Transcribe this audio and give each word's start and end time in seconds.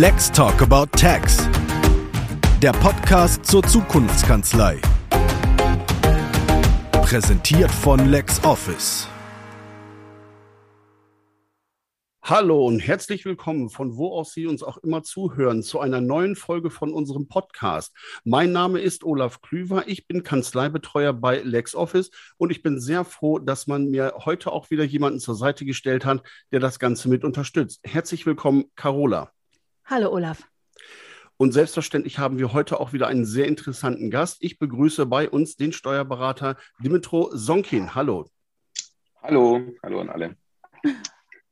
Let's 0.00 0.30
Talk 0.30 0.62
About 0.62 0.96
Tax. 0.96 1.38
Der 2.62 2.70
Podcast 2.70 3.44
zur 3.44 3.64
Zukunftskanzlei. 3.64 4.80
Präsentiert 6.92 7.68
von 7.72 8.08
LexOffice. 8.08 9.08
Hallo 12.22 12.64
und 12.64 12.78
herzlich 12.78 13.24
willkommen, 13.24 13.70
von 13.70 13.96
wo 13.96 14.12
aus 14.12 14.32
Sie 14.34 14.46
uns 14.46 14.62
auch 14.62 14.76
immer 14.76 15.02
zuhören, 15.02 15.64
zu 15.64 15.80
einer 15.80 16.00
neuen 16.00 16.36
Folge 16.36 16.70
von 16.70 16.92
unserem 16.92 17.26
Podcast. 17.26 17.92
Mein 18.22 18.52
Name 18.52 18.78
ist 18.78 19.02
Olaf 19.02 19.40
Klüver, 19.40 19.88
ich 19.88 20.06
bin 20.06 20.22
Kanzleibetreuer 20.22 21.12
bei 21.12 21.38
LexOffice 21.38 22.12
und 22.36 22.52
ich 22.52 22.62
bin 22.62 22.78
sehr 22.78 23.04
froh, 23.04 23.40
dass 23.40 23.66
man 23.66 23.90
mir 23.90 24.14
heute 24.24 24.52
auch 24.52 24.70
wieder 24.70 24.84
jemanden 24.84 25.18
zur 25.18 25.34
Seite 25.34 25.64
gestellt 25.64 26.04
hat, 26.04 26.22
der 26.52 26.60
das 26.60 26.78
Ganze 26.78 27.08
mit 27.08 27.24
unterstützt. 27.24 27.80
Herzlich 27.82 28.26
willkommen, 28.26 28.66
Carola. 28.76 29.32
Hallo 29.90 30.12
Olaf. 30.12 30.46
Und 31.38 31.52
selbstverständlich 31.52 32.18
haben 32.18 32.38
wir 32.38 32.52
heute 32.52 32.78
auch 32.78 32.92
wieder 32.92 33.06
einen 33.06 33.24
sehr 33.24 33.46
interessanten 33.46 34.10
Gast. 34.10 34.36
Ich 34.40 34.58
begrüße 34.58 35.06
bei 35.06 35.30
uns 35.30 35.56
den 35.56 35.72
Steuerberater 35.72 36.56
Dimitro 36.84 37.30
Sonkin. 37.32 37.94
Hallo. 37.94 38.28
Hallo, 39.22 39.62
hallo 39.82 40.00
an 40.02 40.10
alle. 40.10 40.36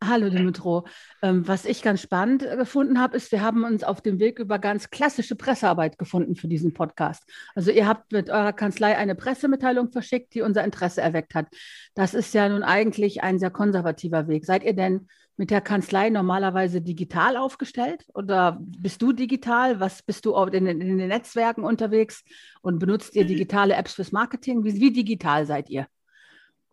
Hallo 0.04 0.28
Dimitro. 0.28 0.86
Ähm, 1.22 1.48
was 1.48 1.64
ich 1.64 1.80
ganz 1.80 2.02
spannend 2.02 2.42
äh, 2.42 2.58
gefunden 2.58 3.00
habe, 3.00 3.16
ist, 3.16 3.32
wir 3.32 3.40
haben 3.40 3.64
uns 3.64 3.82
auf 3.82 4.02
dem 4.02 4.18
Weg 4.20 4.38
über 4.38 4.58
ganz 4.58 4.90
klassische 4.90 5.34
Pressearbeit 5.34 5.96
gefunden 5.96 6.36
für 6.36 6.46
diesen 6.46 6.74
Podcast. 6.74 7.24
Also 7.54 7.70
ihr 7.70 7.88
habt 7.88 8.12
mit 8.12 8.28
eurer 8.28 8.52
Kanzlei 8.52 8.98
eine 8.98 9.14
Pressemitteilung 9.14 9.90
verschickt, 9.90 10.34
die 10.34 10.42
unser 10.42 10.62
Interesse 10.62 11.00
erweckt 11.00 11.34
hat. 11.34 11.46
Das 11.94 12.12
ist 12.12 12.34
ja 12.34 12.46
nun 12.50 12.62
eigentlich 12.62 13.22
ein 13.22 13.38
sehr 13.38 13.50
konservativer 13.50 14.28
Weg. 14.28 14.44
Seid 14.44 14.64
ihr 14.64 14.74
denn 14.74 15.08
mit 15.36 15.50
der 15.50 15.60
Kanzlei 15.60 16.10
normalerweise 16.10 16.80
digital 16.80 17.36
aufgestellt 17.36 18.06
oder 18.14 18.58
bist 18.60 19.02
du 19.02 19.12
digital? 19.12 19.80
Was 19.80 20.02
bist 20.02 20.24
du 20.26 20.34
in, 20.34 20.66
in 20.66 20.98
den 20.98 21.08
Netzwerken 21.08 21.64
unterwegs 21.64 22.24
und 22.62 22.78
benutzt 22.78 23.14
ihr 23.14 23.24
digitale 23.24 23.74
Apps 23.74 23.94
fürs 23.94 24.12
Marketing? 24.12 24.64
Wie, 24.64 24.80
wie 24.80 24.92
digital 24.92 25.46
seid 25.46 25.68
ihr? 25.70 25.86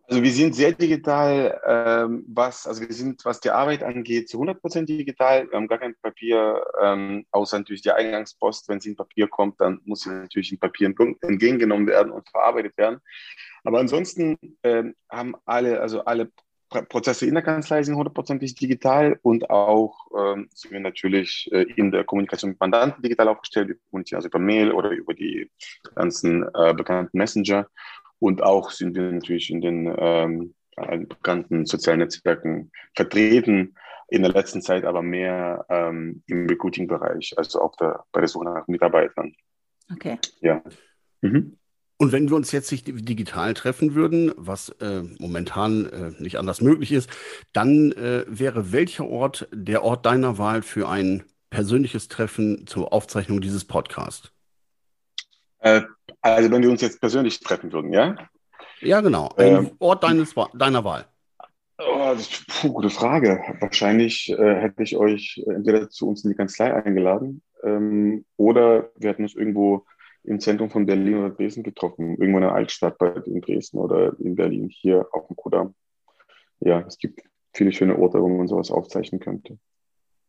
Also 0.06 0.22
wir 0.22 0.32
sind 0.32 0.54
sehr 0.54 0.72
digital, 0.72 1.58
ähm, 1.66 2.24
was, 2.28 2.66
also 2.66 2.82
wir 2.82 2.92
sind, 2.92 3.24
was 3.24 3.40
die 3.40 3.50
Arbeit 3.50 3.82
angeht, 3.82 4.28
zu 4.28 4.36
100 4.36 4.60
Prozent 4.60 4.88
digital. 4.90 5.48
Wir 5.48 5.56
haben 5.56 5.66
gar 5.66 5.78
kein 5.78 5.94
Papier, 6.02 6.62
ähm, 6.82 7.24
außer 7.30 7.58
natürlich 7.58 7.80
die 7.80 7.90
Eingangspost. 7.90 8.68
Wenn 8.68 8.80
sie 8.80 8.90
in 8.90 8.96
Papier 8.96 9.28
kommt, 9.28 9.62
dann 9.62 9.80
muss 9.84 10.00
sie 10.00 10.10
natürlich 10.10 10.52
in 10.52 10.58
Papier 10.58 10.92
entgegengenommen 11.22 11.86
werden 11.86 12.12
und 12.12 12.28
verarbeitet 12.28 12.76
werden. 12.76 13.00
Aber 13.62 13.78
ansonsten 13.78 14.36
ähm, 14.62 14.94
haben 15.10 15.36
alle, 15.46 15.80
also 15.80 16.04
alle 16.04 16.30
Prozesse 16.68 17.26
in 17.26 17.34
der 17.34 17.42
Kanzlei 17.42 17.82
sind 17.82 17.96
hundertprozentig 17.96 18.54
digital 18.54 19.18
und 19.22 19.50
auch 19.50 20.06
ähm, 20.16 20.48
sind 20.54 20.72
wir 20.72 20.80
natürlich 20.80 21.48
äh, 21.52 21.62
in 21.76 21.90
der 21.90 22.04
Kommunikation 22.04 22.50
mit 22.50 22.60
Mandanten 22.60 23.02
digital 23.02 23.28
aufgestellt. 23.28 23.68
Wir 23.68 23.76
kommunizieren 23.90 24.18
also 24.18 24.28
über 24.28 24.38
Mail 24.38 24.72
oder 24.72 24.90
über 24.90 25.14
die 25.14 25.50
ganzen 25.94 26.44
äh, 26.54 26.74
bekannten 26.74 27.16
Messenger. 27.16 27.68
Und 28.18 28.42
auch 28.42 28.70
sind 28.70 28.96
wir 28.96 29.10
natürlich 29.12 29.50
in 29.50 29.60
den 29.60 29.94
ähm, 29.98 30.54
bekannten 31.08 31.66
sozialen 31.66 32.00
Netzwerken 32.00 32.72
vertreten. 32.94 33.74
In 34.08 34.22
der 34.22 34.32
letzten 34.32 34.60
Zeit 34.60 34.84
aber 34.84 35.02
mehr 35.02 35.64
ähm, 35.68 36.22
im 36.26 36.46
Recruiting-Bereich, 36.46 37.34
also 37.36 37.60
auch 37.62 37.74
der, 37.76 38.04
bei 38.12 38.20
der 38.20 38.28
Suche 38.28 38.44
nach 38.44 38.66
Mitarbeitern. 38.68 39.34
Okay. 39.92 40.18
Ja. 40.40 40.62
Mhm. 41.20 41.58
Und 41.96 42.10
wenn 42.12 42.28
wir 42.28 42.36
uns 42.36 42.50
jetzt 42.50 42.72
nicht 42.72 42.86
digital 42.86 43.54
treffen 43.54 43.94
würden, 43.94 44.32
was 44.36 44.70
äh, 44.80 45.02
momentan 45.18 45.86
äh, 45.86 46.22
nicht 46.22 46.38
anders 46.38 46.60
möglich 46.60 46.90
ist, 46.90 47.08
dann 47.52 47.92
äh, 47.92 48.24
wäre 48.26 48.72
welcher 48.72 49.06
Ort 49.06 49.48
der 49.52 49.84
Ort 49.84 50.04
deiner 50.04 50.36
Wahl 50.36 50.62
für 50.62 50.88
ein 50.88 51.22
persönliches 51.50 52.08
Treffen 52.08 52.66
zur 52.66 52.92
Aufzeichnung 52.92 53.40
dieses 53.40 53.64
Podcasts? 53.64 54.32
Äh, 55.60 55.82
also 56.20 56.50
wenn 56.50 56.62
wir 56.62 56.70
uns 56.70 56.80
jetzt 56.80 57.00
persönlich 57.00 57.38
treffen 57.40 57.72
würden, 57.72 57.92
ja? 57.92 58.16
Ja, 58.80 59.00
genau. 59.00 59.30
Ein 59.36 59.56
ähm, 59.56 59.70
Ort 59.78 60.02
deines, 60.02 60.34
deiner 60.54 60.84
Wahl. 60.84 61.06
Oh, 61.78 62.12
das 62.12 62.22
ist 62.22 62.44
eine 62.62 62.72
gute 62.72 62.90
Frage. 62.90 63.40
Wahrscheinlich 63.60 64.30
äh, 64.30 64.54
hätte 64.56 64.82
ich 64.82 64.96
euch 64.96 65.42
entweder 65.46 65.88
zu 65.90 66.08
uns 66.08 66.24
in 66.24 66.30
die 66.30 66.36
Kanzlei 66.36 66.74
eingeladen 66.74 67.40
ähm, 67.62 68.24
oder 68.36 68.90
wir 68.96 69.10
hätten 69.10 69.22
uns 69.22 69.34
irgendwo 69.34 69.86
im 70.24 70.40
Zentrum 70.40 70.70
von 70.70 70.86
Berlin 70.86 71.18
oder 71.18 71.30
Dresden 71.30 71.62
getroffen. 71.62 72.16
Irgendwo 72.16 72.38
in 72.38 72.42
der 72.42 72.54
Altstadt 72.54 72.96
in 73.26 73.40
Dresden 73.40 73.78
oder 73.78 74.18
in 74.18 74.34
Berlin, 74.34 74.68
hier 74.68 75.06
auf 75.12 75.26
dem 75.26 75.36
Kudamm. 75.36 75.74
Ja, 76.60 76.80
es 76.80 76.98
gibt 76.98 77.22
viele 77.52 77.72
schöne 77.72 77.98
Orte, 77.98 78.20
wo 78.20 78.28
man 78.28 78.48
sowas 78.48 78.70
aufzeichnen 78.70 79.20
könnte. 79.20 79.58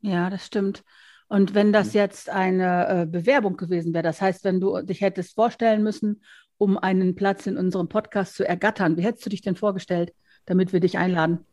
Ja, 0.02 0.30
das 0.30 0.46
stimmt. 0.46 0.84
Und 1.28 1.56
wenn 1.56 1.74
das 1.74 1.88
mhm. 1.88 2.00
jetzt 2.00 2.30
eine 2.30 2.88
äh, 2.88 3.06
Bewerbung 3.06 3.58
gewesen 3.58 3.94
wäre, 3.94 4.04
das 4.04 4.22
heißt, 4.22 4.44
wenn 4.44 4.60
du 4.60 4.82
dich 4.82 5.02
hättest 5.02 5.34
vorstellen 5.34 5.82
müssen, 5.82 6.24
um 6.58 6.78
einen 6.78 7.16
Platz 7.16 7.48
in 7.48 7.58
unserem 7.58 7.90
Podcast 7.90 8.36
zu 8.36 8.48
ergattern, 8.48 8.98
wie 8.98 9.02
hättest 9.02 9.26
du 9.26 9.30
dich 9.30 9.42
denn 9.42 9.56
vorgestellt, 9.56 10.14
damit 10.46 10.74
wir 10.74 10.80
dich 10.80 10.98
einladen? 10.98 11.46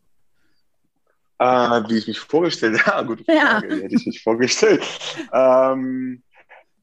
Äh, 1.38 1.82
wie 1.88 1.98
ich 1.98 2.06
mich 2.06 2.20
vorgestellt 2.20 2.86
habe, 2.86 2.96
ja, 2.96 3.02
gute 3.02 3.24
Frage, 3.24 3.68
ja. 3.68 3.76
wie 3.76 3.82
hätte 3.82 3.94
ich 3.94 4.06
mich 4.06 4.22
vorgestellt. 4.22 4.82
ähm, 5.32 6.22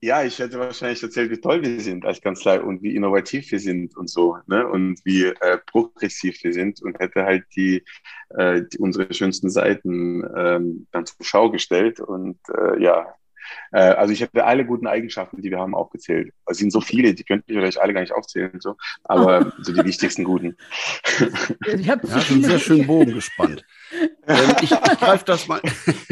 ja, 0.02 0.24
ich 0.24 0.40
hätte 0.40 0.60
wahrscheinlich 0.60 1.04
erzählt, 1.04 1.30
wie 1.30 1.42
toll 1.42 1.62
wir 1.62 1.80
sind 1.82 2.06
als 2.06 2.22
Kanzlei 2.22 2.62
und 2.62 2.82
wie 2.82 2.96
innovativ 2.96 3.52
wir 3.52 3.60
sind 3.60 3.98
und 3.98 4.10
so, 4.10 4.38
ne? 4.48 4.66
Und 4.66 5.00
wie 5.04 5.26
äh, 5.26 5.58
progressiv 5.66 6.42
wir 6.44 6.54
sind 6.54 6.82
und 6.82 7.00
hätte 7.00 7.24
halt 7.24 7.44
die, 7.56 7.84
äh, 8.38 8.62
die 8.72 8.78
unsere 8.78 9.14
schönsten 9.14 9.50
Seiten 9.50 10.24
ähm, 10.38 10.88
dann 10.92 11.06
zur 11.06 11.26
Schau 11.26 11.52
gestellt. 11.52 12.00
Und 12.00 12.40
äh, 12.50 12.82
ja, 12.82 13.14
äh, 13.72 13.80
also 13.80 14.14
ich 14.14 14.22
habe 14.22 14.46
alle 14.46 14.66
guten 14.66 14.88
Eigenschaften, 14.88 15.42
die 15.42 15.52
wir 15.52 15.60
haben, 15.60 15.76
aufgezählt. 15.76 16.34
Es 16.46 16.58
sind 16.58 16.72
so 16.72 16.82
viele, 16.82 17.14
die 17.14 17.24
könnten 17.24 17.52
ich 17.52 17.58
vielleicht 17.58 17.80
alle 17.80 17.94
gar 17.94 18.02
nicht 18.02 18.14
aufzählen, 18.14 18.60
so, 18.60 18.76
aber 19.04 19.52
so 19.62 19.74
die 19.74 19.84
wichtigsten 19.84 20.24
guten. 20.24 20.56
Ich 21.78 21.90
habe 21.90 22.08
ja, 22.08 22.20
so 22.20 22.34
einen 22.34 22.44
sehr 22.44 22.60
schönen 22.60 22.88
Bogen 22.88 23.14
gespannt. 23.14 23.66
ähm, 24.28 24.56
ich, 24.62 24.72
ich 24.72 25.00
greife 25.00 25.26
das 25.26 25.48
mal. 25.48 25.62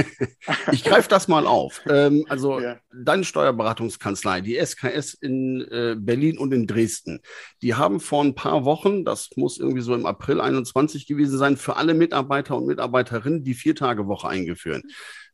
ich 0.72 0.84
greife 0.84 1.10
das 1.10 1.28
mal 1.28 1.46
auf. 1.46 1.82
Ähm, 1.88 2.26
also 2.30 2.60
ja. 2.60 2.78
deine 2.94 3.24
Steuerberatungskanzlei, 3.24 4.42
die 4.42 4.58
SKS 4.58 5.14
in 5.14 5.62
äh, 5.70 5.96
Berlin 5.98 6.38
und 6.38 6.54
in 6.54 6.68
Dresden, 6.68 7.22
die 7.62 7.76
haben 7.76 8.00
vor 8.00 8.24
ein 8.24 8.36
paar 8.36 8.66
Wochen, 8.66 9.06
das 9.06 9.30
muss 9.36 9.58
irgendwie 9.58 9.82
so 9.82 9.94
im 9.94 10.06
April 10.06 10.42
21 10.42 11.08
gewesen 11.08 11.38
sein, 11.38 11.58
für 11.58 11.76
alle 11.76 11.94
Mitarbeiter 11.94 12.58
und 12.58 12.66
Mitarbeiterinnen 12.66 13.44
die 13.44 13.54
Viertagewoche 13.54 14.28
eingeführt. 14.28 14.84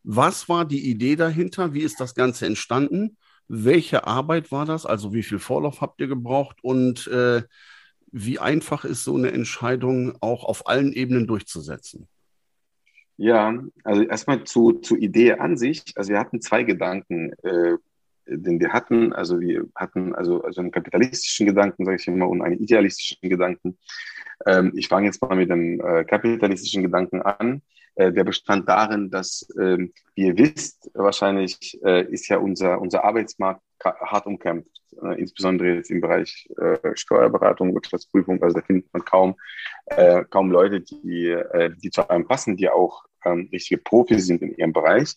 Was 0.03 0.49
war 0.49 0.65
die 0.65 0.89
Idee 0.89 1.15
dahinter? 1.15 1.73
Wie 1.73 1.81
ist 1.81 1.99
das 1.99 2.13
Ganze 2.13 2.45
entstanden? 2.45 3.17
Welche 3.47 4.05
Arbeit 4.05 4.51
war 4.51 4.65
das? 4.65 4.85
Also 4.85 5.13
wie 5.13 5.23
viel 5.23 5.39
Vorlauf 5.39 5.81
habt 5.81 6.01
ihr 6.01 6.07
gebraucht? 6.07 6.57
Und 6.61 7.07
äh, 7.07 7.43
wie 8.11 8.39
einfach 8.39 8.85
ist 8.85 9.03
so 9.03 9.15
eine 9.15 9.31
Entscheidung 9.31 10.17
auch 10.21 10.43
auf 10.43 10.67
allen 10.67 10.93
Ebenen 10.93 11.25
durchzusetzen? 11.25 12.07
Ja, 13.17 13.53
also 13.83 14.01
erstmal 14.03 14.43
zu, 14.43 14.73
zur 14.73 14.97
Idee 14.97 15.33
an 15.33 15.57
sich. 15.57 15.83
Also 15.95 16.11
wir 16.11 16.19
hatten 16.19 16.41
zwei 16.41 16.63
Gedanken, 16.63 17.33
äh, 17.43 17.77
den 18.25 18.59
wir 18.59 18.73
hatten. 18.73 19.13
Also 19.13 19.39
wir 19.39 19.65
hatten 19.75 20.15
also, 20.15 20.43
also 20.43 20.61
einen 20.61 20.71
kapitalistischen 20.71 21.45
Gedanken, 21.45 21.85
sage 21.85 21.97
ich 21.97 22.07
immer, 22.07 22.27
und 22.27 22.41
einen 22.41 22.59
idealistischen 22.59 23.29
Gedanken. 23.29 23.77
Ähm, 24.45 24.71
ich 24.75 24.87
fange 24.87 25.07
jetzt 25.07 25.21
mal 25.21 25.35
mit 25.35 25.49
dem 25.49 25.79
äh, 25.79 26.03
kapitalistischen 26.05 26.83
Gedanken 26.83 27.21
an. 27.21 27.61
Äh, 27.95 28.11
der 28.11 28.23
bestand 28.23 28.67
darin, 28.67 29.11
dass, 29.11 29.47
ähm, 29.59 29.93
wie 30.15 30.27
ihr 30.27 30.37
wisst, 30.37 30.89
wahrscheinlich 30.95 31.79
äh, 31.83 32.11
ist 32.11 32.27
ja 32.27 32.37
unser, 32.37 32.81
unser 32.81 33.03
Arbeitsmarkt 33.03 33.61
hart 33.83 34.25
umkämpft, 34.25 34.81
äh, 35.03 35.19
insbesondere 35.19 35.75
jetzt 35.75 35.91
im 35.91 36.01
Bereich 36.01 36.47
äh, 36.57 36.95
Steuerberatung, 36.95 37.73
Wirtschaftsprüfung. 37.73 38.41
Also 38.41 38.59
da 38.59 38.65
findet 38.65 38.91
man 38.93 39.05
kaum, 39.05 39.35
äh, 39.85 40.23
kaum 40.29 40.51
Leute, 40.51 40.81
die, 40.81 41.29
äh, 41.29 41.71
die 41.81 41.89
zu 41.89 42.09
einem 42.09 42.27
passen, 42.27 42.57
die 42.57 42.69
auch 42.69 43.03
ähm, 43.25 43.49
richtige 43.51 43.81
Profis 43.81 44.27
sind 44.27 44.41
in 44.41 44.55
ihrem 44.55 44.73
Bereich. 44.73 45.15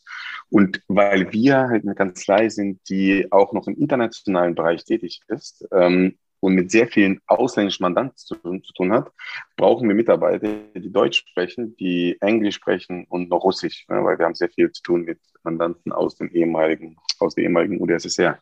Und 0.50 0.80
weil 0.88 1.32
wir 1.32 1.68
halt 1.68 1.84
eine 1.84 1.94
Kanzlei 1.94 2.48
sind, 2.48 2.80
die 2.88 3.30
auch 3.30 3.52
noch 3.52 3.66
im 3.66 3.76
internationalen 3.76 4.54
Bereich 4.54 4.84
tätig 4.84 5.20
ist, 5.28 5.66
ähm, 5.72 6.18
und 6.46 6.54
mit 6.54 6.70
sehr 6.70 6.86
vielen 6.86 7.20
ausländischen 7.26 7.82
Mandanten 7.82 8.16
zu, 8.16 8.36
zu, 8.36 8.72
tun 8.72 8.92
hat, 8.92 9.10
brauchen 9.56 9.88
wir 9.88 9.96
Mitarbeiter, 9.96 10.46
die 10.76 10.92
Deutsch 10.92 11.24
sprechen, 11.28 11.76
die 11.76 12.16
Englisch 12.20 12.54
sprechen 12.54 13.04
und 13.08 13.28
noch 13.28 13.42
Russisch, 13.42 13.84
ne, 13.88 14.04
weil 14.04 14.16
wir 14.16 14.26
haben 14.26 14.36
sehr 14.36 14.48
viel 14.48 14.70
zu 14.70 14.80
tun 14.80 15.02
mit 15.02 15.18
Mandanten 15.42 15.90
aus 15.90 16.14
dem 16.14 16.30
ehemaligen, 16.30 16.98
aus 17.18 17.34
der 17.34 17.42
ehemaligen 17.42 17.80
UdSSR. 17.80 18.38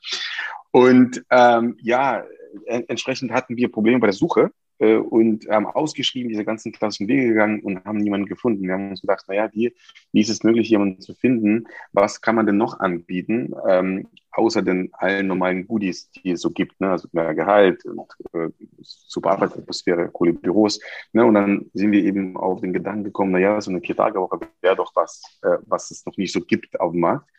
Und 0.71 1.25
ähm, 1.31 1.79
ja, 1.81 2.25
entsprechend 2.67 3.33
hatten 3.33 3.57
wir 3.57 3.73
Probleme 3.73 4.01
bei 4.01 4.09
der 4.09 4.13
Suche 4.13 4.51
äh, 4.85 4.97
und 4.97 5.49
haben 5.49 5.67
ausgeschrieben, 5.67 6.29
diese 6.29 6.45
ganzen 6.45 6.73
klassischen 6.73 7.09
Wege 7.09 7.29
gegangen 7.29 7.61
und 7.61 7.85
haben 7.85 7.99
niemanden 7.99 8.27
gefunden. 8.27 8.63
Wir 8.65 8.75
haben 8.75 8.91
uns 8.91 9.01
gedacht, 9.01 9.25
naja, 9.29 9.49
wie, 9.53 9.75
wie 10.13 10.21
ist 10.21 10.29
es 10.29 10.43
möglich, 10.43 10.69
jemanden 10.69 11.01
zu 11.01 11.15
finden? 11.15 11.67
Was 11.93 12.21
kann 12.21 12.35
man 12.37 12.47
denn 12.47 12.57
noch 12.57 12.81
anbieten, 12.81 13.55
ähm, 13.69 14.09
außer 14.33 14.63
den 14.63 14.91
allen 14.95 15.29
normalen 15.29 15.67
Goodies, 15.67 16.11
die 16.11 16.33
es 16.33 16.41
so 16.41 16.51
gibt, 16.51 16.81
ne? 16.81 16.91
also 16.91 17.09
mehr 17.13 17.35
Gehalt, 17.35 17.85
und, 17.85 18.11
äh, 18.33 18.49
super 18.81 19.31
Arbeitsatmosphäre, 19.33 20.09
coole 20.11 20.33
Büros. 20.33 20.81
Ne? 21.13 21.25
Und 21.25 21.35
dann 21.35 21.71
sind 21.73 21.93
wir 21.93 22.05
eben 22.05 22.37
auf 22.37 22.61
den 22.61 22.73
Gedanken 22.73 23.05
gekommen, 23.05 23.33
naja, 23.33 23.61
so 23.61 23.71
eine 23.71 23.81
Vier-Tage-Woche 23.81 24.41
wäre 24.61 24.77
doch 24.77 24.93
was, 24.95 25.23
äh, 25.43 25.59
was 25.67 25.91
es 25.91 26.05
noch 26.05 26.17
nicht 26.17 26.33
so 26.33 26.41
gibt 26.41 26.79
auf 26.81 26.93
dem 26.93 27.01
Markt. 27.01 27.31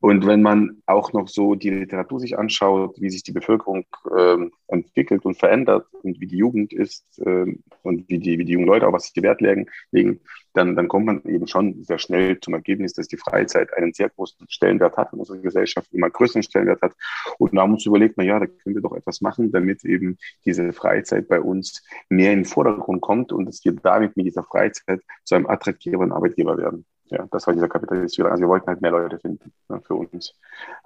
Und 0.00 0.26
wenn 0.26 0.42
man 0.42 0.80
auch 0.86 1.12
noch 1.12 1.26
so 1.26 1.56
die 1.56 1.70
Literatur 1.70 2.20
sich 2.20 2.38
anschaut, 2.38 3.00
wie 3.00 3.10
sich 3.10 3.24
die 3.24 3.32
Bevölkerung 3.32 3.84
ähm, 4.16 4.52
entwickelt 4.68 5.24
und 5.24 5.36
verändert 5.36 5.86
und 6.02 6.20
wie 6.20 6.26
die 6.26 6.36
Jugend 6.36 6.72
ist 6.72 7.04
ähm, 7.26 7.64
und 7.82 8.08
wie 8.08 8.18
die, 8.18 8.38
wie 8.38 8.44
die 8.44 8.52
jungen 8.52 8.66
Leute 8.66 8.86
auch 8.86 8.92
was 8.92 9.10
sie 9.12 9.22
Wert 9.22 9.40
legen, 9.40 9.66
legen 9.90 10.20
dann, 10.52 10.76
dann 10.76 10.88
kommt 10.88 11.06
man 11.06 11.22
eben 11.24 11.46
schon 11.46 11.82
sehr 11.84 11.98
schnell 11.98 12.38
zum 12.40 12.54
Ergebnis, 12.54 12.92
dass 12.92 13.08
die 13.08 13.16
Freizeit 13.16 13.72
einen 13.74 13.92
sehr 13.92 14.08
großen 14.10 14.46
Stellenwert 14.48 14.96
hat 14.96 15.12
in 15.12 15.18
unserer 15.18 15.38
Gesellschaft, 15.38 15.92
immer 15.92 16.10
größeren 16.10 16.42
Stellenwert 16.42 16.82
hat. 16.82 16.94
Und 17.38 17.54
da 17.54 17.62
haben 17.62 17.70
wir 17.70 17.74
uns 17.74 17.86
überlegt, 17.86 18.14
na 18.16 18.24
ja, 18.24 18.38
da 18.38 18.46
können 18.46 18.76
wir 18.76 18.82
doch 18.82 18.94
etwas 18.94 19.20
machen, 19.20 19.52
damit 19.52 19.84
eben 19.84 20.16
diese 20.44 20.72
Freizeit 20.72 21.28
bei 21.28 21.40
uns 21.40 21.84
mehr 22.08 22.32
in 22.32 22.40
den 22.40 22.44
Vordergrund 22.44 23.00
kommt 23.00 23.32
und 23.32 23.46
dass 23.46 23.64
wir 23.64 23.72
damit 23.72 24.16
mit 24.16 24.26
dieser 24.26 24.44
Freizeit 24.44 25.00
zu 25.24 25.34
einem 25.34 25.46
attraktiveren 25.46 26.12
Arbeitgeber 26.12 26.56
werden 26.56 26.84
ja, 27.10 27.26
das 27.30 27.46
war 27.46 27.54
dieser 27.54 27.68
kapitalistische 27.68 28.30
Also 28.30 28.42
wir 28.42 28.48
wollten 28.48 28.66
halt 28.66 28.80
mehr 28.80 28.90
Leute 28.90 29.18
finden 29.18 29.52
ne, 29.68 29.80
für 29.86 29.94
uns. 29.94 30.34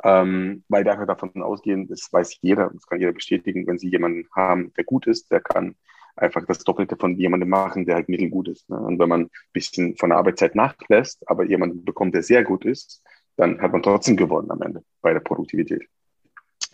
Ähm, 0.04 0.64
weil 0.69 0.84
wir 0.84 1.06
davon 1.06 1.42
ausgehen, 1.42 1.88
das 1.88 2.12
weiß 2.12 2.38
jeder, 2.40 2.70
das 2.72 2.86
kann 2.86 3.00
jeder 3.00 3.12
bestätigen, 3.12 3.66
wenn 3.66 3.78
sie 3.78 3.88
jemanden 3.88 4.28
haben, 4.34 4.72
der 4.74 4.84
gut 4.84 5.06
ist, 5.06 5.30
der 5.30 5.40
kann 5.40 5.74
einfach 6.16 6.44
das 6.46 6.58
Doppelte 6.60 6.96
von 6.96 7.16
jemandem 7.16 7.48
machen, 7.48 7.86
der 7.86 7.96
halt 7.96 8.08
mittelgut 8.08 8.48
ist. 8.48 8.69
Ne? 8.69 8.78
Und 8.78 8.98
wenn 8.98 9.08
man 9.08 9.22
ein 9.22 9.30
bisschen 9.52 9.96
von 9.96 10.10
der 10.10 10.19
Arbeitszeit 10.19 10.54
nachlässt, 10.54 11.22
aber 11.28 11.44
jemanden 11.44 11.84
bekommt, 11.84 12.14
der 12.14 12.22
sehr 12.22 12.44
gut 12.44 12.64
ist, 12.64 13.02
dann 13.36 13.60
hat 13.60 13.72
man 13.72 13.82
trotzdem 13.82 14.16
gewonnen 14.16 14.50
am 14.50 14.60
Ende 14.62 14.84
bei 15.00 15.12
der 15.12 15.20
Produktivität. 15.20 15.88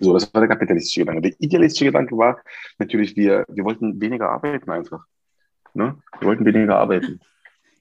So, 0.01 0.13
das 0.13 0.33
war 0.33 0.41
der 0.41 0.49
kapitalistische 0.49 1.01
Gedanke. 1.01 1.23
Der 1.23 1.41
idealistische 1.41 1.87
Gedanke 1.87 2.17
war 2.17 2.41
natürlich, 2.79 3.17
wir, 3.17 3.45
wir 3.49 3.65
wollten 3.65 4.01
weniger 4.01 4.31
arbeiten 4.31 4.71
einfach. 4.71 5.05
Ne? 5.75 5.99
Wir 6.19 6.29
wollten 6.29 6.45
weniger 6.45 6.79
arbeiten. 6.79 7.21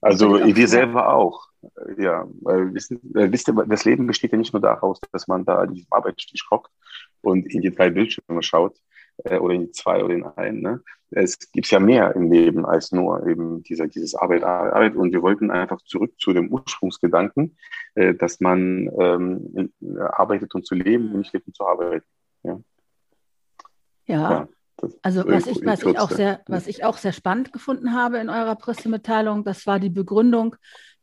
Also 0.00 0.34
wir 0.38 0.68
selber 0.68 1.12
auch. 1.12 1.47
Ja, 1.96 2.26
weil 2.40 2.72
wissen, 2.74 3.00
wisst 3.02 3.48
ihr, 3.48 3.54
das 3.66 3.84
Leben 3.84 4.06
besteht 4.06 4.32
ja 4.32 4.38
nicht 4.38 4.52
nur 4.52 4.62
daraus, 4.62 5.00
dass 5.12 5.26
man 5.26 5.44
da 5.44 5.58
an 5.58 5.74
diesem 5.74 5.92
Arbeitstisch 5.92 6.46
hockt 6.50 6.70
und 7.20 7.52
in 7.52 7.62
die 7.62 7.74
drei 7.74 7.90
Bildschirme 7.90 8.42
schaut 8.42 8.78
äh, 9.24 9.38
oder 9.38 9.54
in 9.54 9.62
die 9.62 9.72
zwei 9.72 10.04
oder 10.04 10.14
in 10.14 10.24
einen. 10.24 10.62
Ne? 10.62 10.82
Es 11.10 11.50
gibt 11.50 11.68
ja 11.70 11.80
mehr 11.80 12.14
im 12.14 12.30
Leben 12.30 12.64
als 12.64 12.92
nur 12.92 13.26
eben 13.26 13.62
dieser, 13.62 13.88
dieses 13.88 14.14
Arbeit, 14.14 14.44
Arbeit. 14.44 14.94
Und 14.94 15.12
wir 15.12 15.22
wollten 15.22 15.50
einfach 15.50 15.80
zurück 15.82 16.14
zu 16.18 16.32
dem 16.32 16.52
Ursprungsgedanken, 16.52 17.56
äh, 17.94 18.14
dass 18.14 18.40
man 18.40 18.90
ähm, 18.98 19.72
arbeitet, 20.10 20.54
um 20.54 20.62
zu 20.62 20.74
leben 20.74 21.12
und 21.12 21.20
nicht 21.20 21.32
lebt, 21.32 21.48
um 21.48 21.54
zu 21.54 21.66
arbeiten. 21.66 22.06
Ja. 22.42 22.60
ja. 24.06 24.30
ja. 24.30 24.48
Also 25.02 25.26
was 25.26 25.48
ich, 25.48 25.64
was, 25.64 25.82
ich 25.82 25.98
auch 25.98 26.10
sehr, 26.10 26.40
was 26.46 26.68
ich 26.68 26.84
auch 26.84 26.98
sehr 26.98 27.12
spannend 27.12 27.52
gefunden 27.52 27.94
habe 27.94 28.18
in 28.18 28.30
eurer 28.30 28.54
Pressemitteilung, 28.54 29.42
das 29.42 29.66
war 29.66 29.80
die 29.80 29.90
Begründung, 29.90 30.54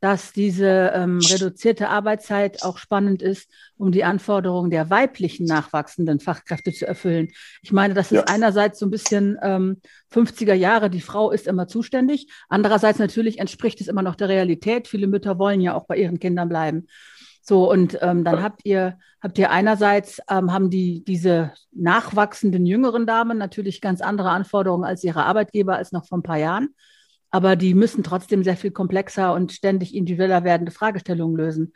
dass 0.05 0.31
diese 0.33 0.91
ähm, 0.93 1.17
reduzierte 1.17 1.89
Arbeitszeit 1.89 2.61
auch 2.61 2.77
spannend 2.77 3.23
ist, 3.23 3.49
um 3.75 3.91
die 3.91 4.03
Anforderungen 4.03 4.69
der 4.69 4.91
weiblichen 4.91 5.47
nachwachsenden 5.47 6.19
Fachkräfte 6.19 6.71
zu 6.71 6.85
erfüllen. 6.85 7.29
Ich 7.63 7.71
meine, 7.71 7.95
das 7.95 8.11
ist 8.11 8.17
ja. 8.19 8.23
einerseits 8.25 8.77
so 8.77 8.85
ein 8.85 8.91
bisschen 8.91 9.35
ähm, 9.41 9.81
50er 10.13 10.53
Jahre, 10.53 10.91
die 10.91 11.01
Frau 11.01 11.31
ist 11.31 11.47
immer 11.47 11.67
zuständig. 11.67 12.27
Andererseits 12.49 12.99
natürlich 12.99 13.39
entspricht 13.39 13.81
es 13.81 13.87
immer 13.87 14.03
noch 14.03 14.13
der 14.13 14.29
Realität. 14.29 14.87
Viele 14.87 15.07
Mütter 15.07 15.39
wollen 15.39 15.59
ja 15.59 15.73
auch 15.73 15.87
bei 15.87 15.97
ihren 15.97 16.19
Kindern 16.19 16.49
bleiben. 16.49 16.85
So, 17.41 17.67
und 17.71 17.97
ähm, 18.03 18.23
dann 18.23 18.43
habt 18.43 18.61
ihr, 18.63 18.99
habt 19.23 19.39
ihr 19.39 19.49
einerseits, 19.49 20.21
ähm, 20.29 20.53
haben 20.53 20.69
die, 20.69 21.03
diese 21.03 21.51
nachwachsenden 21.71 22.67
jüngeren 22.67 23.07
Damen 23.07 23.39
natürlich 23.39 23.81
ganz 23.81 24.01
andere 24.01 24.29
Anforderungen 24.29 24.83
als 24.83 25.03
ihre 25.03 25.25
Arbeitgeber 25.25 25.77
als 25.77 25.91
noch 25.91 26.05
vor 26.05 26.19
ein 26.19 26.23
paar 26.23 26.37
Jahren. 26.37 26.75
Aber 27.35 27.57
die 27.57 27.73
müssen 27.73 28.01
trotzdem 28.01 28.45
sehr 28.45 28.55
viel 28.55 28.71
komplexer 28.71 29.33
und 29.33 29.51
ständig 29.51 29.93
individueller 29.93 30.45
werdende 30.45 30.71
Fragestellungen 30.71 31.35
lösen. 31.35 31.73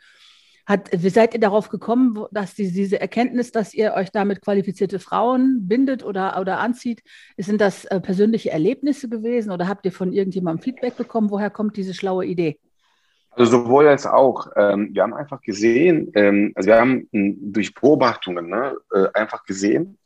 Hat, 0.64 0.88
seid 0.90 1.34
ihr 1.34 1.40
darauf 1.40 1.68
gekommen, 1.68 2.24
dass 2.30 2.54
die, 2.54 2.72
diese 2.72 2.98
Erkenntnis, 2.98 3.52
dass 3.52 3.74
ihr 3.74 3.92
euch 3.92 4.10
damit 4.10 4.40
qualifizierte 4.40 4.98
Frauen 4.98 5.68
bindet 5.68 6.02
oder, 6.02 6.40
oder 6.40 6.60
anzieht, 6.60 7.02
sind 7.36 7.60
das 7.60 7.84
äh, 7.84 8.00
persönliche 8.00 8.50
Erlebnisse 8.50 9.10
gewesen 9.10 9.50
oder 9.50 9.68
habt 9.68 9.84
ihr 9.84 9.92
von 9.92 10.14
irgendjemandem 10.14 10.62
Feedback 10.62 10.96
bekommen? 10.96 11.30
Woher 11.30 11.50
kommt 11.50 11.76
diese 11.76 11.92
schlaue 11.92 12.24
Idee? 12.24 12.58
Also 13.32 13.60
sowohl 13.62 13.86
als 13.86 14.06
auch. 14.06 14.46
Ähm, 14.56 14.94
wir 14.94 15.02
haben 15.02 15.12
einfach 15.12 15.42
gesehen, 15.42 16.10
ähm, 16.14 16.52
also 16.54 16.68
wir 16.68 16.80
haben 16.80 17.06
m, 17.12 17.36
durch 17.52 17.74
Beobachtungen 17.74 18.48
ne, 18.48 18.78
äh, 18.94 19.08
einfach 19.12 19.44
gesehen, 19.44 19.98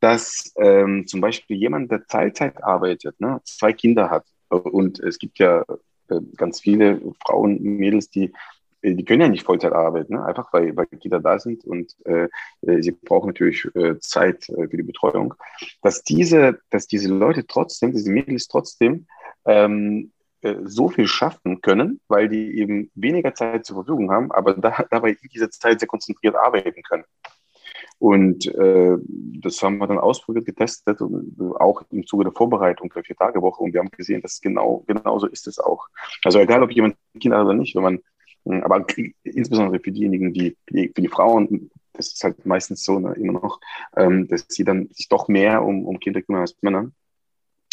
dass 0.00 0.52
ähm, 0.56 1.06
zum 1.06 1.20
Beispiel 1.20 1.56
jemand, 1.56 1.92
der 1.92 2.04
Teilzeit 2.08 2.60
arbeitet, 2.64 3.20
ne, 3.20 3.40
zwei 3.44 3.72
Kinder 3.72 4.10
hat 4.10 4.24
und 4.48 5.00
es 5.00 5.18
gibt 5.18 5.38
ja 5.38 5.64
äh, 6.08 6.20
ganz 6.36 6.60
viele 6.60 7.00
Frauen, 7.24 7.60
Mädels, 7.62 8.10
die 8.10 8.32
die 8.82 9.04
können 9.04 9.22
ja 9.22 9.28
nicht 9.28 9.44
Vollzeit 9.44 9.72
arbeiten, 9.72 10.14
ne? 10.14 10.24
einfach 10.24 10.52
weil, 10.52 10.76
weil 10.76 10.86
Kinder 10.86 11.20
da 11.20 11.38
sind 11.38 11.64
und 11.64 11.94
äh, 12.04 12.28
sie 12.60 12.92
brauchen 12.92 13.28
natürlich 13.28 13.64
äh, 13.74 13.98
Zeit 13.98 14.48
äh, 14.48 14.68
für 14.68 14.76
die 14.76 14.82
Betreuung. 14.82 15.34
Dass 15.82 16.02
diese, 16.02 16.60
dass 16.70 16.86
diese 16.86 17.12
Leute 17.12 17.46
trotzdem, 17.46 17.92
diese 17.92 18.10
Mädels 18.10 18.46
trotzdem 18.48 19.06
ähm, 19.44 20.12
äh, 20.42 20.56
so 20.64 20.88
viel 20.88 21.06
schaffen 21.06 21.60
können, 21.60 22.00
weil 22.08 22.28
die 22.28 22.58
eben 22.58 22.90
weniger 22.94 23.34
Zeit 23.34 23.64
zur 23.66 23.76
Verfügung 23.76 24.10
haben, 24.10 24.30
aber 24.32 24.54
da, 24.54 24.84
dabei 24.90 25.10
in 25.10 25.28
dieser 25.32 25.50
Zeit 25.50 25.80
sehr 25.80 25.88
konzentriert 25.88 26.36
arbeiten 26.36 26.82
können. 26.82 27.04
Und 27.98 28.46
äh, 28.46 28.96
das 29.40 29.62
haben 29.62 29.78
wir 29.78 29.86
dann 29.86 29.98
ausprobiert, 29.98 30.46
getestet, 30.46 31.00
und 31.00 31.36
auch 31.58 31.82
im 31.90 32.06
Zuge 32.06 32.24
der 32.24 32.32
Vorbereitung 32.32 32.90
der 32.94 33.04
Vier-Tage-Woche. 33.04 33.62
Und 33.62 33.72
wir 33.72 33.80
haben 33.80 33.90
gesehen, 33.90 34.22
dass 34.22 34.40
genau, 34.40 34.84
genau 34.86 35.18
so 35.18 35.26
ist 35.26 35.46
es 35.46 35.58
auch. 35.58 35.88
Also 36.24 36.38
egal, 36.38 36.62
ob 36.62 36.72
jemand 36.72 36.96
Kinder 37.20 37.38
hat 37.38 37.46
oder 37.46 37.54
nicht, 37.54 37.74
wenn 37.74 37.82
man, 37.82 37.98
hm, 38.44 38.62
aber 38.62 38.84
insbesondere 39.22 39.80
für 39.80 39.92
diejenigen, 39.92 40.32
die, 40.32 40.56
für 40.66 41.02
die 41.02 41.08
Frauen, 41.08 41.70
das 41.92 42.12
ist 42.12 42.22
halt 42.22 42.44
meistens 42.44 42.84
so 42.84 42.98
ne, 42.98 43.14
immer 43.14 43.34
noch, 43.34 43.60
ähm, 43.96 44.28
dass 44.28 44.44
sie 44.48 44.64
dann 44.64 44.88
sich 44.92 45.08
doch 45.08 45.28
mehr 45.28 45.64
um, 45.64 45.86
um 45.86 45.98
Kinder 45.98 46.22
kümmern 46.22 46.42
als 46.42 46.56
Männer 46.60 46.90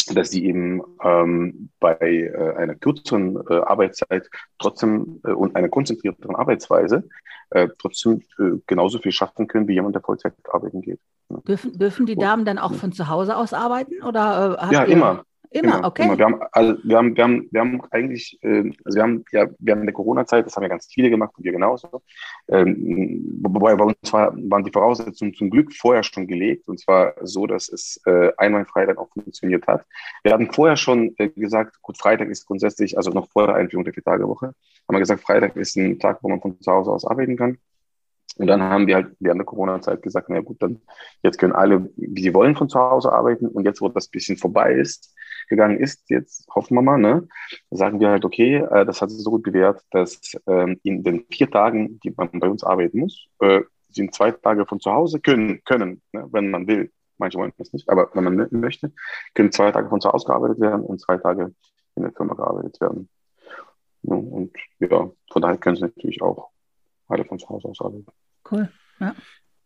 dass 0.06 0.30
sie 0.30 0.46
eben 0.46 0.82
ähm, 1.02 1.70
bei 1.80 1.96
äh, 2.00 2.54
einer 2.56 2.74
kürzeren 2.74 3.36
äh, 3.48 3.54
Arbeitszeit 3.54 4.28
trotzdem 4.58 5.20
äh, 5.24 5.32
und 5.32 5.56
einer 5.56 5.68
konzentrierteren 5.68 6.36
Arbeitsweise 6.36 7.08
äh, 7.50 7.68
trotzdem 7.78 8.22
äh, 8.38 8.58
genauso 8.66 8.98
viel 8.98 9.12
schaffen 9.12 9.46
können 9.46 9.68
wie 9.68 9.74
jemand, 9.74 9.94
der 9.94 10.02
Vollzeit 10.02 10.34
arbeiten 10.50 10.82
geht. 10.82 11.00
Dürfen, 11.48 11.78
dürfen 11.78 12.06
die 12.06 12.16
Damen 12.16 12.44
dann 12.44 12.58
auch 12.58 12.74
von 12.74 12.92
zu 12.92 13.08
Hause 13.08 13.36
aus 13.36 13.52
arbeiten? 13.52 14.02
Oder, 14.02 14.58
äh, 14.70 14.74
ja, 14.74 14.84
immer. 14.84 15.24
Immer, 15.54 15.78
immer, 15.78 15.86
okay. 15.86 16.02
Immer. 16.02 16.18
Wir, 16.18 16.24
haben, 16.24 16.40
also, 16.50 16.76
wir, 16.82 16.96
haben, 16.96 17.16
wir, 17.16 17.22
haben, 17.22 17.48
wir 17.52 17.60
haben 17.60 17.80
eigentlich, 17.92 18.36
äh, 18.42 18.72
also 18.84 18.96
wir 18.96 19.02
haben 19.04 19.24
ja 19.30 19.46
während 19.60 19.86
der 19.86 19.92
Corona-Zeit, 19.92 20.44
das 20.44 20.56
haben 20.56 20.64
ja 20.64 20.68
ganz 20.68 20.86
viele 20.92 21.10
gemacht 21.10 21.32
und 21.36 21.44
wir 21.44 21.52
genauso, 21.52 22.02
ähm, 22.48 23.40
wobei 23.40 23.76
bei 23.76 23.84
uns 23.84 24.12
war, 24.12 24.34
waren 24.34 24.64
die 24.64 24.72
Voraussetzungen 24.72 25.32
zum 25.32 25.50
Glück 25.50 25.72
vorher 25.72 26.02
schon 26.02 26.26
gelegt 26.26 26.66
und 26.66 26.80
zwar 26.80 27.14
so, 27.22 27.46
dass 27.46 27.68
es 27.68 28.00
äh, 28.04 28.32
einwandfrei 28.36 28.84
dann 28.86 28.98
auch 28.98 29.10
funktioniert 29.10 29.64
hat. 29.68 29.86
Wir 30.24 30.32
hatten 30.32 30.50
vorher 30.50 30.76
schon 30.76 31.14
äh, 31.18 31.28
gesagt, 31.28 31.80
gut, 31.82 31.98
Freitag 31.98 32.30
ist 32.30 32.46
grundsätzlich, 32.46 32.96
also 32.96 33.12
noch 33.12 33.30
vor 33.30 33.46
der 33.46 33.54
Einführung 33.54 33.84
der 33.84 33.94
Vier-Tage-Woche, 33.94 34.46
haben 34.46 34.56
wir 34.88 34.98
gesagt, 34.98 35.22
Freitag 35.22 35.54
ist 35.54 35.76
ein 35.76 36.00
Tag, 36.00 36.18
wo 36.22 36.28
man 36.28 36.40
von 36.40 36.60
zu 36.60 36.72
Hause 36.72 36.90
aus 36.90 37.04
arbeiten 37.06 37.36
kann. 37.36 37.58
Und 38.36 38.48
dann 38.48 38.60
haben 38.60 38.88
wir 38.88 38.96
halt 38.96 39.14
während 39.20 39.38
der 39.38 39.46
Corona-Zeit 39.46 40.02
gesagt, 40.02 40.28
na 40.28 40.40
gut, 40.40 40.60
dann 40.60 40.80
jetzt 41.22 41.38
können 41.38 41.52
alle, 41.52 41.88
wie 41.94 42.22
sie 42.22 42.34
wollen, 42.34 42.56
von 42.56 42.68
zu 42.68 42.80
Hause 42.80 43.12
arbeiten. 43.12 43.46
Und 43.46 43.64
jetzt, 43.64 43.80
wo 43.80 43.88
das 43.88 44.08
bisschen 44.08 44.36
vorbei 44.36 44.74
ist, 44.74 45.14
gegangen 45.48 45.78
ist, 45.78 46.08
jetzt 46.10 46.46
hoffen 46.54 46.74
wir 46.76 46.82
mal, 46.82 46.98
ne, 46.98 47.26
sagen 47.70 48.00
wir 48.00 48.10
halt, 48.10 48.24
okay, 48.24 48.56
äh, 48.56 48.84
das 48.84 49.00
hat 49.00 49.10
sich 49.10 49.22
so 49.22 49.30
gut 49.30 49.42
bewährt, 49.42 49.82
dass 49.90 50.20
ähm, 50.46 50.80
in 50.82 51.02
den 51.02 51.24
vier 51.30 51.50
Tagen, 51.50 52.00
die 52.00 52.12
man 52.16 52.30
bei 52.32 52.48
uns 52.48 52.64
arbeiten 52.64 53.00
muss, 53.00 53.26
äh, 53.40 53.62
sind 53.90 54.14
zwei 54.14 54.32
Tage 54.32 54.66
von 54.66 54.80
zu 54.80 54.92
Hause 54.92 55.20
können, 55.20 55.62
können 55.64 56.02
ne, 56.12 56.26
wenn 56.32 56.50
man 56.50 56.66
will. 56.66 56.90
Manche 57.16 57.38
wollen 57.38 57.52
das 57.58 57.72
nicht, 57.72 57.88
aber 57.88 58.10
wenn 58.14 58.24
man 58.24 58.48
möchte, 58.50 58.92
können 59.34 59.52
zwei 59.52 59.70
Tage 59.70 59.88
von 59.88 60.00
zu 60.00 60.12
Hause 60.12 60.26
gearbeitet 60.26 60.60
werden 60.60 60.84
und 60.84 61.00
zwei 61.00 61.16
Tage 61.16 61.54
in 61.94 62.02
der 62.02 62.12
Firma 62.12 62.34
gearbeitet 62.34 62.80
werden. 62.80 63.08
Ja, 64.02 64.16
und 64.16 64.56
ja, 64.80 65.10
von 65.30 65.42
daher 65.42 65.56
können 65.56 65.76
sie 65.76 65.82
natürlich 65.82 66.20
auch 66.20 66.50
alle 67.08 67.24
von 67.24 67.38
zu 67.38 67.48
Hause 67.48 67.68
aus 67.68 67.80
arbeiten. 67.80 68.06
Cool. 68.50 68.68
Ja. 69.00 69.14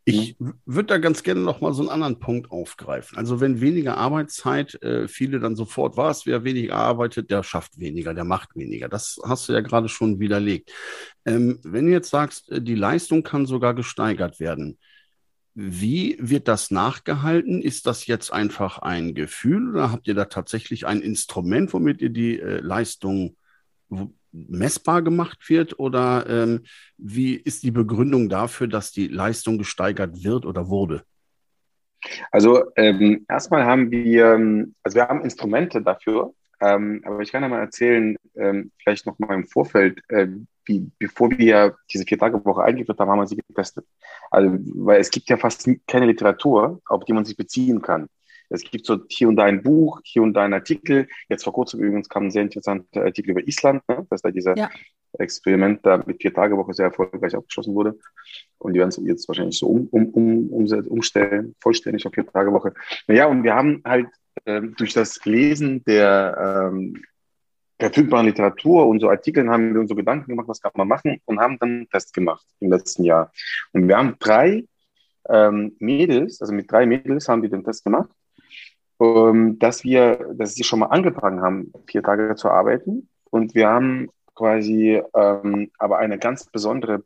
Ich 0.09 0.41
mhm. 0.41 0.55
würde 0.65 0.87
da 0.87 0.99
ganz 0.99 1.23
gerne 1.23 1.43
noch 1.43 1.61
mal 1.61 1.75
so 1.75 1.83
einen 1.83 1.91
anderen 1.91 2.19
Punkt 2.19 2.51
aufgreifen. 2.51 3.19
Also 3.19 3.41
wenn 3.41 3.61
weniger 3.61 3.99
Arbeitszeit, 3.99 4.83
äh, 4.83 5.07
viele 5.07 5.39
dann 5.39 5.55
sofort, 5.55 5.99
was, 5.99 6.25
wer 6.25 6.45
weniger 6.45 6.77
arbeitet, 6.77 7.31
der 7.31 7.43
schafft 7.43 7.79
weniger, 7.79 8.15
der 8.15 8.25
macht 8.25 8.57
weniger. 8.57 8.89
Das 8.89 9.21
hast 9.25 9.49
du 9.49 9.53
ja 9.53 9.61
gerade 9.61 9.89
schon 9.91 10.19
widerlegt. 10.19 10.73
Ähm, 11.27 11.59
wenn 11.63 11.87
du 11.87 11.93
jetzt 11.93 12.09
sagst, 12.09 12.51
äh, 12.51 12.63
die 12.63 12.75
Leistung 12.75 13.23
kann 13.23 13.45
sogar 13.45 13.75
gesteigert 13.75 14.41
werden, 14.41 14.79
wie 15.55 16.17
wird 16.21 16.49
das 16.49 16.71
nachgehalten? 16.71 17.61
Ist 17.61 17.87
das 17.87 18.07
jetzt 18.07 18.33
einfach 18.33 18.79
ein 18.79 19.15
Gefühl 19.15 19.71
oder 19.71 19.93
habt 19.93 20.09
ihr 20.09 20.15
da 20.15 20.27
tatsächlich 20.27 20.87
ein 20.87 21.03
Instrument, 21.03 21.73
womit 21.75 22.01
ihr 22.01 22.11
die 22.11 22.41
äh, 22.41 22.61
Leistung 22.61 23.37
messbar 24.33 25.03
gemacht 25.03 25.49
wird 25.49 25.79
oder 25.79 26.27
ähm, 26.29 26.65
wie 26.97 27.35
ist 27.35 27.63
die 27.63 27.71
Begründung 27.71 28.29
dafür, 28.29 28.69
dass 28.69 28.93
die 28.93 29.09
Leistung 29.09 29.59
gesteigert 29.59 30.23
wird 30.23 30.47
oder 30.47 30.69
wurde? 30.69 31.03
Also 32.31 32.65
ähm, 32.77 33.25
erstmal 33.29 33.65
haben 33.65 33.91
wir, 33.91 34.35
ähm, 34.35 34.75
also 34.83 34.97
wir 34.97 35.09
haben 35.09 35.23
Instrumente 35.23 35.83
dafür, 35.83 36.33
Ähm, 36.61 37.03
aber 37.05 37.21
ich 37.23 37.31
kann 37.31 37.43
ja 37.43 37.49
mal 37.49 37.61
erzählen, 37.61 38.17
ähm, 38.35 38.73
vielleicht 38.83 39.07
noch 39.07 39.19
mal 39.21 39.35
im 39.35 39.47
Vorfeld, 39.47 40.01
äh, 40.09 40.27
wie, 40.65 40.91
bevor 40.99 41.31
wir 41.31 41.77
diese 41.93 42.05
Vier-Tage-Woche 42.05 42.65
eingeführt 42.65 42.99
haben, 42.99 43.11
haben 43.11 43.21
wir 43.21 43.27
sie 43.29 43.37
getestet. 43.37 43.87
Also, 44.31 44.51
weil 44.75 45.01
es 45.01 45.11
gibt 45.11 45.29
ja 45.31 45.37
fast 45.37 45.71
keine 45.87 46.07
Literatur, 46.07 46.81
auf 46.89 47.05
die 47.05 47.13
man 47.13 47.25
sich 47.25 47.37
beziehen 47.37 47.81
kann. 47.81 48.09
Es 48.51 48.63
gibt 48.63 48.87
so 48.87 48.99
hier 49.09 49.29
und 49.29 49.37
da 49.37 49.45
ein 49.45 49.63
Buch, 49.63 50.01
hier 50.05 50.23
und 50.23 50.35
da 50.35 50.43
ein 50.43 50.55
Artikel. 50.55 51.09
Jetzt 51.29 51.45
vor 51.45 51.53
kurzem 51.53 51.81
übrigens 51.81 52.09
kam 52.09 52.25
ein 52.25 52.31
sehr 52.31 52.43
interessanter 52.43 53.03
Artikel 53.03 53.31
über 53.33 53.47
Island, 53.47 53.83
ne? 53.89 54.07
dass 54.11 54.23
da 54.23 54.31
dieser 54.31 54.57
ja. 54.57 54.71
Experiment 55.19 55.85
da 55.85 56.03
mit 56.07 56.21
vier 56.21 56.33
Tage 56.33 56.57
Woche 56.57 56.75
sehr 56.75 56.87
erfolgreich 56.87 57.35
abgeschlossen 57.35 57.75
wurde. 57.75 57.99
Und 58.59 58.75
die 58.75 58.79
werden 58.79 58.91
es 58.91 59.01
jetzt 59.05 59.29
wahrscheinlich 59.29 59.59
so 59.59 59.67
um, 59.69 59.89
um, 59.89 60.49
um, 60.51 60.67
umstellen, 60.89 61.55
vollständig 61.61 62.07
auf 62.07 62.13
vier 62.15 62.27
Tage 62.27 62.53
Woche. 62.53 62.75
Naja, 63.07 63.27
und 63.27 63.43
wir 63.43 63.55
haben 63.55 63.83
halt 63.85 64.09
ähm, 64.47 64.75
durch 64.77 64.95
das 64.95 65.25
Lesen 65.25 65.85
der 65.85 66.71
ähm, 66.71 67.03
verfügbaren 67.79 68.27
Literatur 68.27 68.87
und 68.87 69.01
so 69.01 69.09
Artikeln 69.09 69.51
haben 69.51 69.73
wir 69.73 69.81
uns 69.81 69.89
so 69.89 69.95
Gedanken 69.95 70.31
gemacht, 70.31 70.49
was 70.49 70.61
kann 70.61 70.73
man 70.75 70.89
machen 70.89 71.21
und 71.27 71.39
haben 71.39 71.59
dann 71.61 71.69
einen 71.69 71.89
Test 71.89 72.13
gemacht 72.13 72.45
im 72.61 72.71
letzten 72.71 73.05
Jahr. 73.05 73.31
Und 73.73 73.87
wir 73.87 73.97
haben 73.97 74.17
drei 74.19 74.65
ähm, 75.29 75.77
Mädels, 75.79 76.41
also 76.41 76.53
mit 76.53 76.71
drei 76.71 76.87
Mädels 76.87 77.29
haben 77.29 77.43
wir 77.43 77.51
den 77.51 77.63
Test 77.63 77.85
gemacht 77.85 78.11
dass 78.99 79.85
wir, 79.85 80.35
dass 80.35 80.55
sie 80.55 80.65
schon 80.65 80.81
mal 80.81 80.87
angefangen 80.87 81.41
haben, 81.41 81.73
vier 81.87 82.03
Tage 82.03 82.35
zu 82.35 82.49
arbeiten. 82.49 83.09
Und 83.31 83.55
wir 83.55 83.69
haben 83.69 84.11
quasi 84.35 85.03
ähm, 85.15 85.71
aber 85.79 85.99
eine 85.99 86.19
ganz 86.19 86.47
besondere 86.47 87.03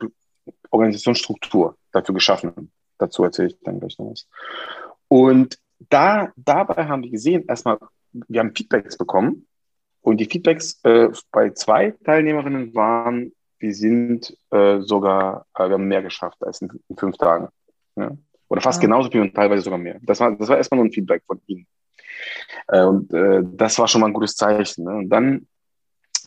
Organisationsstruktur 0.71 1.77
dafür 1.93 2.15
geschaffen. 2.15 2.71
Dazu 2.99 3.25
erzähle 3.25 3.49
ich 3.49 3.59
dann 3.63 3.81
gleich 3.81 3.99
noch 3.99 4.11
was. 4.11 4.27
Und 5.09 5.59
da, 5.89 6.33
dabei 6.37 6.87
haben 6.87 7.03
wir 7.03 7.11
gesehen, 7.11 7.45
erstmal, 7.47 7.79
wir 8.13 8.41
haben 8.41 8.55
Feedbacks 8.55 8.97
bekommen. 8.97 9.47
Und 10.01 10.19
die 10.19 10.27
Feedbacks 10.27 10.81
äh, 10.85 11.11
bei 11.31 11.51
zwei 11.51 11.93
Teilnehmerinnen 12.05 12.75
waren, 12.75 13.33
wir 13.59 13.75
sind 13.75 14.37
äh, 14.51 14.81
sogar, 14.81 15.47
äh, 15.55 15.69
wir 15.69 15.75
haben 15.75 15.89
mehr 15.89 16.03
geschafft 16.03 16.43
als 16.45 16.61
in, 16.61 16.71
in 16.89 16.97
fünf 16.97 17.17
Tagen. 17.17 17.49
Ja? 17.97 18.11
Oder 18.49 18.61
fast 18.61 18.83
ja. 18.83 18.89
genauso 18.89 19.11
viel 19.11 19.21
und 19.21 19.35
teilweise 19.35 19.63
sogar 19.63 19.79
mehr. 19.79 19.99
Das 20.03 20.21
war, 20.21 20.37
das 20.37 20.49
war 20.49 20.57
erstmal 20.57 20.79
nur 20.79 20.87
ein 20.87 20.93
Feedback 20.93 21.23
von 21.27 21.41
ihnen. 21.47 21.67
Äh, 22.69 22.85
und 22.85 23.13
äh, 23.13 23.43
das 23.45 23.79
war 23.79 23.89
schon 23.89 24.01
mal 24.01 24.09
ein 24.09 24.13
gutes 24.13 24.35
Zeichen. 24.35 24.85
Ne? 24.85 24.95
Und 24.95 25.09
dann, 25.09 25.47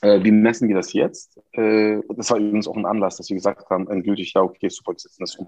äh, 0.02 0.24
wie 0.24 0.32
messen 0.32 0.68
wir 0.68 0.76
das 0.76 0.94
jetzt? 0.94 1.40
Äh, 1.54 2.00
das 2.16 2.32
war 2.32 2.38
übrigens 2.38 2.68
auch 2.68 2.78
ein 2.78 2.86
Anlass, 2.86 3.18
dass 3.18 3.30
wir 3.30 3.36
gesagt 3.36 3.70
haben, 3.70 3.90
endgültig, 3.90 4.34
ja, 4.34 4.42
okay, 4.42 4.70
super, 4.70 4.94
wir 4.94 5.00
setzen 5.00 5.22
das 5.22 5.36
um. 5.36 5.48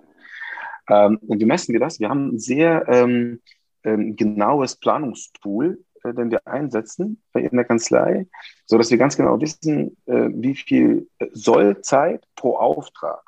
Ähm, 0.89 1.19
und 1.27 1.39
wie 1.39 1.45
messen 1.45 1.73
wir 1.73 1.79
das? 1.79 1.99
Wir 1.99 2.09
haben 2.09 2.29
ein 2.29 2.39
sehr 2.39 2.87
ähm, 2.87 3.41
ähm, 3.83 4.15
genaues 4.15 4.77
Planungstool, 4.77 5.83
äh, 6.03 6.13
den 6.13 6.31
wir 6.31 6.47
einsetzen 6.47 7.21
in 7.33 7.55
der 7.55 7.65
Kanzlei, 7.65 8.27
so 8.65 8.77
dass 8.77 8.89
wir 8.89 8.97
ganz 8.97 9.17
genau 9.17 9.39
wissen, 9.39 9.97
wie 10.05 10.55
viel 10.55 11.07
Sollzeit 11.31 12.25
pro 12.35 12.55
Auftrag 12.57 13.26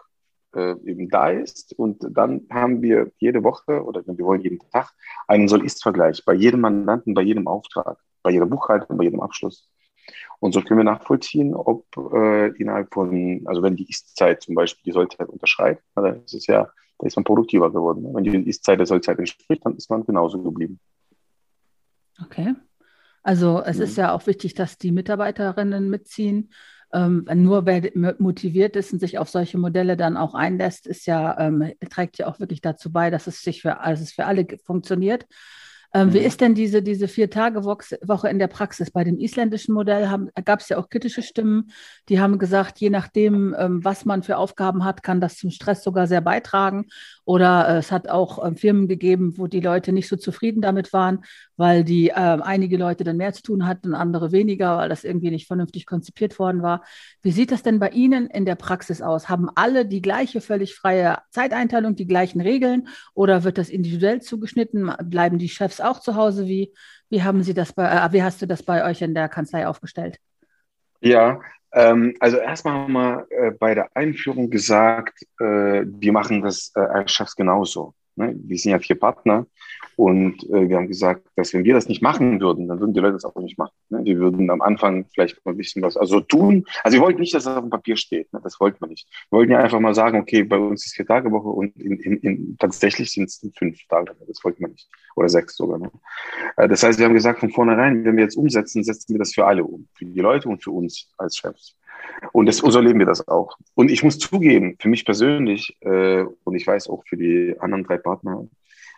äh, 0.56 0.72
eben 0.86 1.10
da 1.10 1.30
ist. 1.30 1.74
Und 1.74 2.06
dann 2.10 2.48
haben 2.50 2.82
wir 2.82 3.12
jede 3.18 3.44
Woche 3.44 3.84
oder 3.84 4.06
wir 4.06 4.26
wollen 4.26 4.42
jeden 4.42 4.60
Tag 4.72 4.94
einen 5.28 5.48
Soll-Ist-Vergleich 5.48 6.24
bei 6.26 6.34
jedem 6.34 6.62
Mandanten, 6.62 7.14
bei 7.14 7.22
jedem 7.22 7.48
Auftrag, 7.48 7.98
bei 8.24 8.32
jeder 8.32 8.46
Buchhaltung, 8.46 8.98
bei 8.98 9.04
jedem 9.06 9.22
Abschluss. 9.22 9.70
Und 10.40 10.54
so 10.54 10.62
können 10.62 10.80
wir 10.80 10.86
nachvollziehen, 10.86 11.54
ob 11.54 11.86
äh, 12.14 12.48
innerhalb 12.58 12.94
von, 12.94 13.42
also 13.46 13.62
wenn 13.62 13.76
die 13.76 13.90
Ist-Zeit 13.90 14.42
zum 14.42 14.56
Beispiel 14.56 14.84
die 14.86 14.92
Sollzeit 14.92 15.28
unterschreitet, 15.28 15.84
dann 15.96 16.24
ist 16.24 16.34
es 16.34 16.48
ja, 16.48 16.70
da 16.98 17.08
ist 17.08 17.16
man 17.16 17.26
produktiver 17.26 17.72
geworden. 17.72 18.08
Wenn 18.14 18.24
die 18.24 18.50
Ist-Zeit 18.50 18.80
der 18.80 18.86
Sollzeit 18.86 19.20
entspricht, 19.20 19.66
dann 19.66 19.76
ist 19.76 19.90
man 19.90 20.06
genauso 20.06 20.42
geblieben. 20.42 20.80
Okay. 22.24 22.56
Also 23.22 23.62
es 23.66 23.78
mhm. 23.78 23.84
ist 23.84 23.98
ja 23.98 24.14
auch 24.14 24.26
wichtig, 24.28 24.54
dass 24.54 24.78
die 24.78 24.92
Mitarbeiterinnen 24.92 25.90
mitziehen 25.90 26.52
ähm, 26.94 27.26
nur 27.34 27.66
wer 27.66 27.92
motiviert 28.20 28.76
ist 28.76 28.94
und 28.94 29.00
sich 29.00 29.18
auf 29.18 29.30
solche 29.30 29.58
Modelle 29.58 29.98
dann 29.98 30.18
auch 30.18 30.34
einlässt, 30.34 30.88
ist 30.88 31.06
ja, 31.06 31.40
ähm, 31.40 31.74
trägt 31.90 32.18
ja 32.18 32.28
auch 32.28 32.40
wirklich 32.40 32.62
dazu 32.62 32.92
bei, 32.92 33.10
dass 33.10 33.28
es 33.28 33.42
sich 33.42 33.62
für, 33.62 33.80
also 33.80 34.04
es 34.04 34.14
für 34.14 34.26
alle 34.26 34.48
funktioniert. 34.66 35.26
Ähm, 35.94 36.10
mhm. 36.10 36.14
Wie 36.14 36.20
ist 36.20 36.42
denn 36.42 36.54
diese, 36.54 36.84
diese 36.84 37.08
Vier-Tage-Woche 37.08 38.30
in 38.30 38.40
der 38.40 38.48
Praxis? 38.48 38.92
Bei 38.92 39.04
dem 39.04 39.18
isländischen 39.20 39.74
Modell 39.74 40.08
gab 40.46 40.60
es 40.60 40.70
ja 40.70 40.78
auch 40.78 40.90
kritische 40.90 41.24
Stimmen, 41.24 41.72
die 42.10 42.20
haben 42.20 42.38
gesagt, 42.38 42.80
je 42.80 42.90
nachdem, 42.90 43.56
ähm, 43.58 43.84
was 43.84 44.06
man 44.06 44.24
für 44.24 44.38
Aufgaben 44.38 44.84
hat, 44.86 45.02
kann 45.02 45.20
das 45.20 45.38
zum 45.38 45.50
Stress 45.50 45.84
sogar 45.84 46.08
sehr 46.08 46.22
beitragen. 46.22 46.86
Oder 47.26 47.68
äh, 47.68 47.78
es 47.78 47.92
hat 47.92 48.08
auch 48.08 48.46
ähm, 48.46 48.56
Firmen 48.56 48.88
gegeben, 48.88 49.38
wo 49.38 49.48
die 49.48 49.62
Leute 49.62 49.92
nicht 49.92 50.08
so 50.08 50.16
zufrieden 50.16 50.62
damit 50.62 50.94
waren, 50.94 51.24
weil 51.58 51.84
die 51.84 52.10
äh, 52.10 52.14
einige 52.14 52.78
Leute 52.78 53.04
dann 53.04 53.18
mehr 53.18 53.34
zu 53.34 53.42
tun 53.42 53.68
hatten, 53.68 53.94
andere 53.94 54.32
weniger, 54.32 54.78
weil 54.78 54.90
das 54.90 55.04
irgendwie 55.04 55.32
nicht 55.32 55.48
vernünftig 55.48 55.86
konzipiert 55.86 56.40
worden 56.40 56.62
war. 56.62 56.84
Wie 57.22 57.32
sieht 57.32 57.52
das 57.52 57.64
denn 57.64 57.80
bei 57.80 57.90
Ihnen 57.90 58.28
in 58.28 58.46
der 58.46 58.56
Praxis 58.56 59.02
aus? 59.02 59.28
Haben 59.28 59.50
alle 59.56 59.86
die 59.86 60.02
gleiche 60.02 60.42
völlig 60.42 60.76
freie 60.76 61.18
Zeiteinteilung, 61.32 61.96
die 61.96 62.08
gleichen 62.08 62.42
Regeln 62.42 62.88
oder 63.14 63.44
wird 63.44 63.58
das 63.58 63.70
individuell 63.70 64.22
zugeschnitten? 64.22 64.92
Bleiben 65.04 65.38
die 65.38 65.50
Chefs 65.50 65.79
auch 65.82 66.00
zu 66.00 66.16
Hause? 66.16 66.48
Wie, 66.48 66.74
wie 67.10 67.24
haben 67.24 67.44
Sie 67.44 67.54
das 67.54 67.74
bei, 67.74 67.86
äh, 67.86 68.12
wie 68.14 68.24
hast 68.24 68.42
du 68.42 68.48
das 68.48 68.64
bei 68.64 68.86
euch 68.86 69.02
in 69.02 69.14
der 69.14 69.30
Kanzlei 69.30 69.68
aufgestellt? 69.68 70.18
Ja, 71.02 71.40
ähm, 71.72 72.16
also 72.20 72.38
erstmal 72.38 72.74
haben 72.74 72.94
wir 72.94 73.28
äh, 73.30 73.52
bei 73.52 73.76
der 73.76 73.96
Einführung 73.96 74.50
gesagt, 74.50 75.22
äh, 75.40 75.84
wir 75.86 76.12
machen 76.12 76.42
das 76.42 76.72
äh, 76.76 76.80
als 76.80 77.12
Chefs 77.12 77.36
genauso. 77.36 77.94
Ne? 78.20 78.36
Wir 78.38 78.58
sind 78.58 78.72
ja 78.72 78.80
vier 78.80 79.00
Partner 79.00 79.48
und 79.96 80.44
äh, 80.50 80.68
wir 80.68 80.76
haben 80.76 80.90
gesagt, 80.90 81.26
dass 81.38 81.54
wenn 81.54 81.64
wir 81.64 81.74
das 81.74 81.88
nicht 81.88 82.02
machen 82.02 82.42
würden, 82.42 82.68
dann 82.68 82.82
würden 82.82 82.94
die 82.94 83.00
Leute 83.00 83.14
das 83.14 83.24
auch 83.24 83.36
nicht 83.38 83.58
machen. 83.58 83.72
Ne? 83.90 84.04
Die 84.04 84.18
würden 84.18 84.50
am 84.50 84.62
Anfang 84.62 85.06
vielleicht 85.14 85.44
mal 85.46 85.52
ein 85.52 85.58
bisschen 85.58 85.82
was 85.82 85.96
also 85.96 86.20
tun. 86.20 86.66
Also 86.84 86.98
wir 86.98 87.02
wollten 87.02 87.22
nicht, 87.22 87.34
dass 87.34 87.46
das 87.46 87.56
auf 87.56 87.64
dem 87.64 87.70
Papier 87.70 87.96
steht. 87.96 88.32
Ne? 88.34 88.42
Das 88.44 88.60
wollten 88.60 88.82
wir 88.82 88.90
nicht. 88.90 89.08
Wir 89.30 89.38
wollten 89.38 89.54
ja 89.54 89.60
einfach 89.60 89.80
mal 89.80 89.96
sagen, 89.96 90.20
okay, 90.20 90.44
bei 90.44 90.58
uns 90.58 90.86
ist 90.86 90.96
vier 90.96 91.06
Tage 91.06 91.32
Woche 91.32 91.48
und 91.48 91.78
in, 91.78 91.98
in, 92.00 92.18
in, 92.18 92.58
tatsächlich 92.58 93.10
sind 93.10 93.30
es 93.30 93.42
fünf 93.58 93.80
Tage. 93.88 94.14
Das 94.28 94.44
wollten 94.44 94.60
wir 94.60 94.68
nicht. 94.68 94.90
Oder 95.16 95.30
sechs 95.30 95.56
sogar. 95.56 95.80
Ne? 95.80 95.90
Äh, 96.58 96.68
das 96.68 96.84
heißt, 96.84 97.00
wir 97.00 97.06
haben 97.06 97.14
gesagt 97.14 97.40
von 97.40 97.52
vornherein, 97.52 98.04
wenn 98.04 98.18
wir 98.18 98.24
jetzt 98.24 98.36
umsetzen, 98.36 98.84
setzen 98.84 99.14
wir 99.14 99.20
das 99.20 99.34
für 99.34 99.46
alle 99.46 99.64
um. 99.64 99.88
Für 99.94 100.06
die 100.06 100.20
Leute 100.20 100.50
und 100.50 100.62
für 100.62 100.72
uns 100.72 101.10
als 101.18 101.38
Chefs. 101.38 101.79
Und, 102.32 102.46
das, 102.48 102.62
und 102.62 102.72
so 102.72 102.80
leben 102.80 103.00
wir 103.00 103.06
das 103.06 103.28
auch. 103.28 103.58
Und 103.76 103.90
ich 103.92 104.04
muss 104.04 104.20
zugeben, 104.20 104.76
für 104.80 104.90
mich 104.90 105.06
persönlich, 105.06 105.78
äh, 105.82 106.24
und 106.44 106.56
ich 106.56 106.66
weiß 106.66 106.90
auch 106.90 107.04
für 107.08 107.18
die 107.18 107.56
anderen 107.60 107.84
drei 107.84 107.98
Partner, 107.98 108.48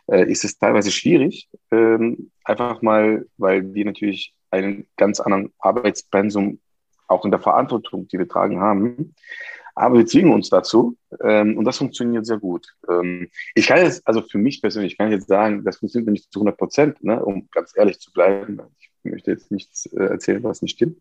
äh, 0.07 0.29
ist 0.29 0.43
es 0.43 0.57
teilweise 0.57 0.91
schwierig, 0.91 1.49
ähm, 1.71 2.31
einfach 2.43 2.81
mal, 2.81 3.25
weil 3.37 3.73
wir 3.73 3.85
natürlich 3.85 4.33
einen 4.49 4.87
ganz 4.97 5.19
anderen 5.19 5.53
Arbeitspensum 5.59 6.59
auch 7.07 7.25
in 7.25 7.31
der 7.31 7.39
Verantwortung, 7.39 8.07
die 8.07 8.17
wir 8.17 8.27
tragen 8.27 8.59
haben. 8.59 9.13
Aber 9.73 9.97
wir 9.97 10.05
zwingen 10.05 10.33
uns 10.33 10.49
dazu 10.49 10.97
ähm, 11.21 11.57
und 11.57 11.65
das 11.65 11.77
funktioniert 11.77 12.25
sehr 12.25 12.39
gut. 12.39 12.67
Ähm, 12.89 13.29
ich 13.55 13.67
kann 13.67 13.83
jetzt, 13.83 14.05
also 14.05 14.21
für 14.21 14.37
mich 14.37 14.61
persönlich, 14.61 14.97
kann 14.97 15.07
ich 15.07 15.15
jetzt 15.15 15.27
sagen, 15.27 15.63
das 15.63 15.77
funktioniert 15.77 16.11
nicht 16.11 16.31
zu 16.31 16.39
100 16.39 16.57
Prozent, 16.57 17.03
ne, 17.03 17.23
um 17.23 17.47
ganz 17.51 17.73
ehrlich 17.75 17.99
zu 17.99 18.11
bleiben. 18.11 18.59
Ich 19.03 19.11
möchte 19.11 19.31
jetzt 19.31 19.49
nichts 19.49 19.85
äh, 19.93 20.03
erzählen, 20.03 20.43
was 20.43 20.61
nicht 20.61 20.75
stimmt. 20.75 20.97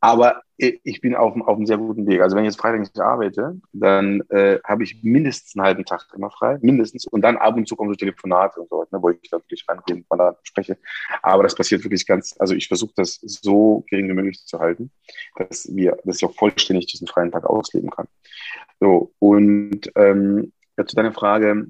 Aber 0.00 0.42
ich 0.56 1.00
bin 1.00 1.14
auf, 1.14 1.34
auf 1.36 1.56
einem 1.56 1.66
sehr 1.66 1.78
guten 1.78 2.06
Weg. 2.06 2.20
Also 2.20 2.36
wenn 2.36 2.44
ich 2.44 2.50
jetzt 2.50 2.60
Freitag 2.60 2.80
nicht 2.80 2.98
arbeite, 3.00 3.60
dann 3.72 4.20
äh, 4.30 4.60
habe 4.62 4.84
ich 4.84 5.02
mindestens 5.02 5.56
einen 5.56 5.66
halben 5.66 5.84
Tag 5.84 6.06
immer 6.14 6.30
frei, 6.30 6.58
mindestens. 6.60 7.06
Und 7.06 7.22
dann 7.22 7.36
ab 7.36 7.56
und 7.56 7.66
zu 7.66 7.74
kommen 7.74 7.90
so 7.90 7.96
Telefonate 7.96 8.60
und 8.60 8.68
so, 8.68 8.86
ne, 8.90 9.02
wo 9.02 9.10
ich 9.10 9.28
dann 9.30 9.40
wirklich 9.40 9.64
rangehe 9.68 10.04
und 10.08 10.18
da 10.18 10.36
spreche. 10.44 10.78
Aber 11.22 11.42
das 11.42 11.56
passiert 11.56 11.82
wirklich 11.82 12.06
ganz, 12.06 12.36
also 12.38 12.54
ich 12.54 12.68
versuche 12.68 12.92
das 12.96 13.14
so 13.22 13.84
gering 13.90 14.08
wie 14.08 14.14
möglich 14.14 14.44
zu 14.46 14.60
halten, 14.60 14.92
dass 15.36 15.74
wir, 15.74 15.98
dass 16.04 16.16
ich 16.16 16.24
auch 16.24 16.34
vollständig 16.34 16.86
diesen 16.86 17.08
freien 17.08 17.32
Tag 17.32 17.44
ausleben 17.46 17.90
kann. 17.90 18.06
So, 18.78 19.12
und 19.18 19.90
ähm, 19.96 20.52
ja, 20.76 20.86
zu 20.86 20.94
deiner 20.94 21.12
Frage, 21.12 21.66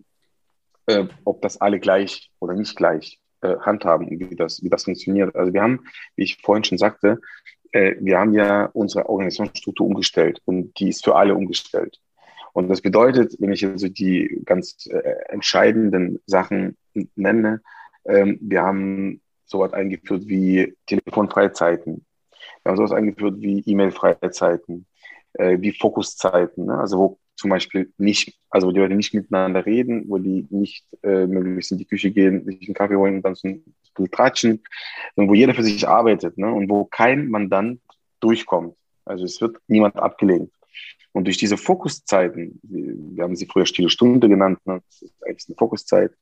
äh, 0.87 1.07
ob 1.25 1.41
das 1.41 1.59
alle 1.59 1.81
gleich 1.81 2.31
oder 2.38 2.55
nicht 2.55 2.76
gleich 2.76 3.19
äh, 3.41 3.57
handhaben 3.61 4.09
und 4.09 4.31
wie 4.31 4.37
das, 4.37 4.62
wie 4.62 4.69
das 4.69 4.85
funktioniert. 4.85 5.35
Also 5.35 5.53
wir 5.53 5.62
haben, 5.62 5.85
wie 6.17 6.25
ich 6.25 6.38
vorhin 6.43 6.64
schon 6.64 6.79
sagte, 6.79 7.21
äh, 7.75 7.97
wir 8.00 8.19
haben 8.19 8.33
ja 8.33 8.66
unsere 8.66 9.09
Organisationsstruktur 9.09 9.87
umgestellt 9.87 10.40
und 10.45 10.78
die 10.78 10.90
ist 10.90 11.04
für 11.04 11.16
alle 11.16 11.35
umgestellt. 11.35 12.00
Und 12.52 12.69
das 12.69 12.81
bedeutet, 12.81 13.35
wenn 13.40 13.52
ich 13.52 13.66
also 13.66 13.88
die 13.88 14.43
ganz 14.45 14.87
äh, 14.87 15.16
entscheidenden 15.28 16.21
Sachen 16.25 16.76
nenne, 17.16 17.62
ähm, 18.04 18.38
wir 18.40 18.62
haben 18.62 19.21
sowas 19.45 19.73
eingeführt 19.73 20.28
wie 20.28 20.76
Telefonfreizeiten. 20.87 22.07
Wir 22.62 22.71
haben 22.71 22.76
sowas 22.76 22.93
eingeführt 22.93 23.40
wie 23.40 23.61
E-Mail-Freizeiten, 23.66 24.87
äh, 25.33 25.61
wie 25.61 25.73
Fokuszeiten, 25.73 26.66
ne? 26.66 26.78
also 26.78 26.99
wo 26.99 27.19
zum 27.45 27.51
Beispiel 27.51 27.93
nicht, 27.99 28.39
also 28.49 28.69
wo 28.69 28.73
die 28.73 28.81
Leute 28.81 28.95
nicht 28.95 29.13
miteinander 29.13 29.67
reden, 29.67 30.05
wo 30.09 30.17
die 30.17 30.47
nicht 30.49 30.87
äh, 31.03 31.27
möglichst 31.27 31.73
in 31.73 31.77
die 31.77 31.85
Küche 31.85 32.11
gehen, 32.11 32.43
sich 32.47 32.67
einen 32.67 32.75
Kaffee 32.75 32.97
holen 32.97 33.17
und 33.17 33.23
dann 33.23 33.35
so 33.35 33.49
ein 33.49 33.63
bisschen 33.93 34.11
tratschen, 34.11 34.63
sondern 35.15 35.31
wo 35.31 35.35
jeder 35.35 35.53
für 35.53 35.63
sich 35.63 35.87
arbeitet 35.87 36.39
ne? 36.39 36.51
und 36.51 36.71
wo 36.71 36.87
kein 36.87 37.29
Mandant 37.29 37.83
durchkommt. 38.21 38.75
Also 39.05 39.27
es 39.27 39.43
wird 39.43 39.59
niemand 39.69 39.97
abgelehnt. 39.97 40.51
Und 41.13 41.27
durch 41.27 41.37
diese 41.37 41.59
Fokuszeiten, 41.59 42.61
wir 42.63 43.25
haben 43.25 43.37
sie 43.37 43.45
früher 43.45 43.67
stille 43.67 43.91
Stunde 43.91 44.31
genannt, 44.31 44.61
ne? 44.65 44.81
das 44.87 45.03
ist 45.03 45.23
eigentlich 45.23 45.47
eine 45.47 45.57
Fokuszeit, 45.57 46.13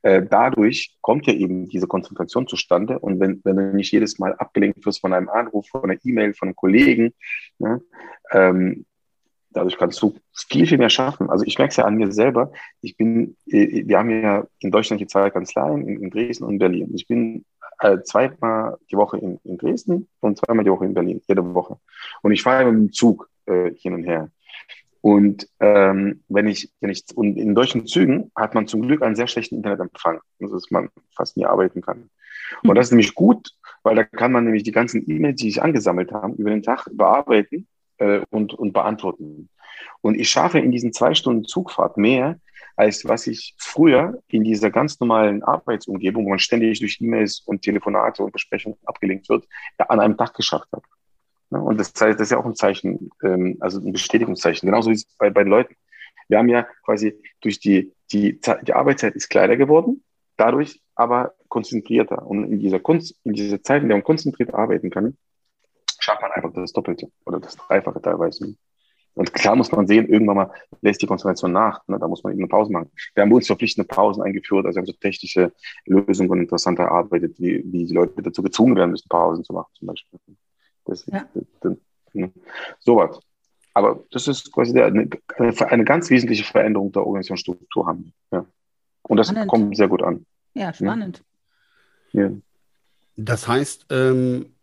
äh, 0.00 0.22
dadurch 0.22 0.96
kommt 1.02 1.26
ja 1.26 1.34
eben 1.34 1.68
diese 1.68 1.86
Konzentration 1.86 2.48
zustande. 2.48 2.98
Und 2.98 3.20
wenn, 3.20 3.42
wenn 3.44 3.56
du 3.56 3.74
nicht 3.74 3.92
jedes 3.92 4.18
Mal 4.18 4.32
abgelenkt 4.36 4.86
wirst 4.86 5.02
von 5.02 5.12
einem 5.12 5.28
Anruf, 5.28 5.68
von 5.68 5.84
einer 5.84 6.00
E-Mail, 6.02 6.32
von 6.32 6.48
einem 6.48 6.56
Kollegen, 6.56 7.12
ne, 7.58 7.82
ähm, 8.30 8.86
dadurch 9.52 9.76
kannst 9.76 10.00
du 10.02 10.14
viel, 10.32 10.66
viel 10.66 10.78
mehr 10.78 10.90
schaffen. 10.90 11.30
Also 11.30 11.44
ich 11.44 11.58
merke 11.58 11.70
es 11.70 11.76
ja 11.76 11.84
an 11.84 11.96
mir 11.96 12.12
selber. 12.12 12.52
Ich 12.80 12.96
bin, 12.96 13.36
äh, 13.46 13.86
wir 13.86 13.98
haben 13.98 14.10
ja 14.10 14.46
in 14.60 14.70
Deutschland 14.70 15.00
die 15.00 15.06
zwei 15.06 15.30
Kanzleien, 15.30 15.86
in, 15.86 16.02
in 16.02 16.10
Dresden 16.10 16.44
und 16.44 16.58
Berlin. 16.58 16.90
Ich 16.94 17.06
bin 17.06 17.44
äh, 17.80 17.98
zweimal 18.02 18.78
die 18.90 18.96
Woche 18.96 19.18
in, 19.18 19.38
in, 19.44 19.58
Dresden 19.58 20.08
und 20.20 20.38
zweimal 20.38 20.64
die 20.64 20.70
Woche 20.70 20.84
in 20.84 20.94
Berlin, 20.94 21.20
jede 21.26 21.54
Woche. 21.54 21.78
Und 22.22 22.32
ich 22.32 22.42
fahre 22.42 22.70
mit 22.70 22.74
dem 22.74 22.92
Zug 22.92 23.28
äh, 23.46 23.72
hin 23.74 23.94
und 23.94 24.04
her. 24.04 24.30
Und 25.00 25.48
ähm, 25.58 26.22
wenn 26.28 26.46
ich, 26.46 26.70
wenn 26.80 26.90
ich, 26.90 27.04
und 27.16 27.36
in 27.36 27.56
deutschen 27.56 27.86
Zügen 27.86 28.30
hat 28.36 28.54
man 28.54 28.68
zum 28.68 28.82
Glück 28.82 29.02
einen 29.02 29.16
sehr 29.16 29.26
schlechten 29.26 29.56
Internetempfang, 29.56 30.20
dass 30.38 30.70
man 30.70 30.90
fast 31.16 31.36
nie 31.36 31.44
arbeiten 31.44 31.80
kann. 31.80 32.08
Und 32.62 32.74
das 32.76 32.86
ist 32.86 32.92
nämlich 32.92 33.14
gut, 33.14 33.50
weil 33.82 33.96
da 33.96 34.04
kann 34.04 34.30
man 34.30 34.44
nämlich 34.44 34.62
die 34.62 34.70
ganzen 34.70 35.02
E-Mails, 35.10 35.40
die 35.40 35.50
sich 35.50 35.60
angesammelt 35.60 36.12
haben, 36.12 36.36
über 36.36 36.50
den 36.50 36.62
Tag 36.62 36.86
bearbeiten 36.92 37.66
äh, 38.02 38.20
und, 38.30 38.54
und 38.54 38.72
beantworten. 38.72 39.48
Und 40.00 40.18
ich 40.18 40.28
schaffe 40.28 40.58
in 40.58 40.72
diesen 40.72 40.92
zwei 40.92 41.14
Stunden 41.14 41.44
Zugfahrt 41.44 41.96
mehr, 41.96 42.38
als 42.76 43.04
was 43.04 43.26
ich 43.26 43.54
früher 43.58 44.18
in 44.28 44.44
dieser 44.44 44.70
ganz 44.70 44.98
normalen 44.98 45.42
Arbeitsumgebung, 45.42 46.24
wo 46.24 46.30
man 46.30 46.38
ständig 46.38 46.80
durch 46.80 47.00
E-Mails 47.00 47.40
und 47.46 47.62
Telefonate 47.62 48.22
und 48.22 48.32
Besprechungen 48.32 48.78
abgelenkt 48.84 49.28
wird, 49.28 49.46
an 49.78 50.00
einem 50.00 50.16
Tag 50.16 50.34
geschafft 50.34 50.68
habe. 50.72 50.82
Und 51.50 51.78
das, 51.78 51.92
das 51.92 52.16
ist 52.18 52.30
ja 52.30 52.38
auch 52.38 52.46
ein 52.46 52.54
Zeichen, 52.54 53.10
ähm, 53.22 53.58
also 53.60 53.78
ein 53.78 53.92
Bestätigungszeichen. 53.92 54.66
Genauso 54.66 54.90
wie 54.90 54.94
es 54.94 55.04
bei, 55.18 55.28
bei 55.30 55.44
den 55.44 55.50
Leuten. 55.50 55.74
Wir 56.28 56.38
haben 56.38 56.48
ja 56.48 56.66
quasi 56.84 57.14
durch 57.42 57.60
die, 57.60 57.92
die, 58.10 58.40
die 58.40 58.72
Arbeitszeit 58.72 59.14
ist 59.14 59.28
kleiner 59.28 59.56
geworden, 59.56 60.02
dadurch 60.38 60.80
aber 60.94 61.34
konzentrierter. 61.48 62.26
Und 62.26 62.44
in 62.44 62.58
dieser 62.58 62.80
Kunst, 62.80 63.14
in 63.24 63.34
dieser 63.34 63.62
Zeit, 63.62 63.82
in 63.82 63.88
der 63.88 63.98
man 63.98 64.04
konzentriert 64.04 64.54
arbeiten 64.54 64.88
kann, 64.88 65.18
schafft 66.02 66.22
man 66.22 66.32
einfach 66.32 66.52
das 66.52 66.72
Doppelte 66.72 67.10
oder 67.24 67.40
das 67.40 67.56
Dreifache 67.56 68.00
teilweise. 68.00 68.54
Und 69.14 69.32
klar 69.34 69.56
muss 69.56 69.70
man 69.70 69.86
sehen, 69.86 70.08
irgendwann 70.08 70.36
mal 70.36 70.50
lässt 70.80 71.02
die 71.02 71.06
Konzentration 71.06 71.52
nach. 71.52 71.86
Ne? 71.86 71.98
Da 71.98 72.08
muss 72.08 72.24
man 72.24 72.32
eben 72.32 72.42
eine 72.42 72.48
Pause 72.48 72.72
machen. 72.72 72.90
Wir 73.14 73.22
haben 73.22 73.30
bei 73.30 73.36
uns 73.36 73.46
verpflichtende 73.46 73.86
Pausen 73.86 74.22
eingeführt, 74.22 74.64
also 74.64 74.76
wir 74.76 74.80
haben 74.80 74.86
so 74.86 74.92
technische 74.92 75.52
Lösungen 75.84 76.30
und 76.30 76.40
interessanter 76.40 76.84
erarbeitet, 76.84 77.38
wie, 77.38 77.62
wie 77.70 77.86
die 77.86 77.94
Leute 77.94 78.22
dazu 78.22 78.42
gezwungen 78.42 78.74
werden 78.76 78.90
müssen, 78.90 79.08
Pausen 79.08 79.44
zu 79.44 79.52
machen 79.52 79.70
zum 79.74 79.88
Beispiel. 79.88 80.18
Das, 80.86 81.06
ja. 81.06 81.26
das, 81.34 81.44
das, 81.60 81.76
ne? 82.14 82.32
Sowas. 82.80 83.20
Aber 83.74 84.02
das 84.10 84.28
ist 84.28 84.52
quasi 84.52 84.72
der, 84.72 84.86
eine, 84.86 85.08
eine, 85.38 85.84
ganz 85.84 86.10
wesentliche 86.10 86.44
Veränderung 86.44 86.92
der 86.92 87.02
Organisationsstruktur 87.02 87.86
haben. 87.86 88.12
Ja. 88.30 88.44
Und 89.02 89.16
das 89.16 89.28
spannend. 89.28 89.48
kommt 89.50 89.76
sehr 89.76 89.88
gut 89.88 90.02
an. 90.02 90.26
Ja, 90.54 90.72
spannend. 90.72 91.22
Ja. 92.12 92.30
Das 93.16 93.48
heißt, 93.48 93.86
ähm, 93.90 94.54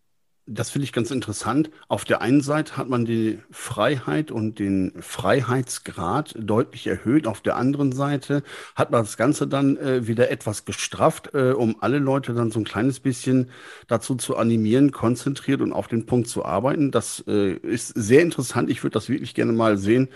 das 0.52 0.72
finde 0.72 0.86
ich 0.86 0.94
ganz 0.94 1.12
interessant. 1.12 1.70
Auf 1.88 2.06
der 2.06 2.22
einen 2.22 2.42
Seite 2.42 2.78
hat 2.78 2.90
man 2.90 3.06
die 3.06 3.40
Freiheit 3.52 4.32
und 4.32 4.58
den 4.58 4.92
Freiheitsgrad 5.00 6.34
deutlich 6.40 6.88
erhöht. 6.88 7.28
Auf 7.28 7.42
der 7.42 7.56
anderen 7.56 7.92
Seite 7.92 8.42
hat 8.76 8.90
man 8.90 9.02
das 9.04 9.16
Ganze 9.16 9.48
dann 9.48 9.78
äh, 9.78 10.08
wieder 10.08 10.32
etwas 10.32 10.66
gestrafft, 10.66 11.36
äh, 11.36 11.52
um 11.52 11.78
alle 11.82 12.00
Leute 12.00 12.34
dann 12.34 12.50
so 12.50 12.60
ein 12.60 12.66
kleines 12.66 13.00
bisschen 13.00 13.52
dazu 13.88 14.16
zu 14.16 14.38
animieren, 14.38 14.92
konzentriert 14.92 15.62
und 15.62 15.72
auf 15.72 15.88
den 15.88 16.08
Punkt 16.08 16.28
zu 16.28 16.44
arbeiten. 16.44 16.90
Das 16.90 17.24
äh, 17.28 17.54
ist 17.54 17.90
sehr 17.90 18.24
interessant. 18.24 18.72
Ich 18.72 18.84
würde 18.84 18.96
das 18.96 19.08
wirklich 19.08 19.36
gerne 19.36 19.54
mal 19.54 19.78
sehen, 19.78 20.10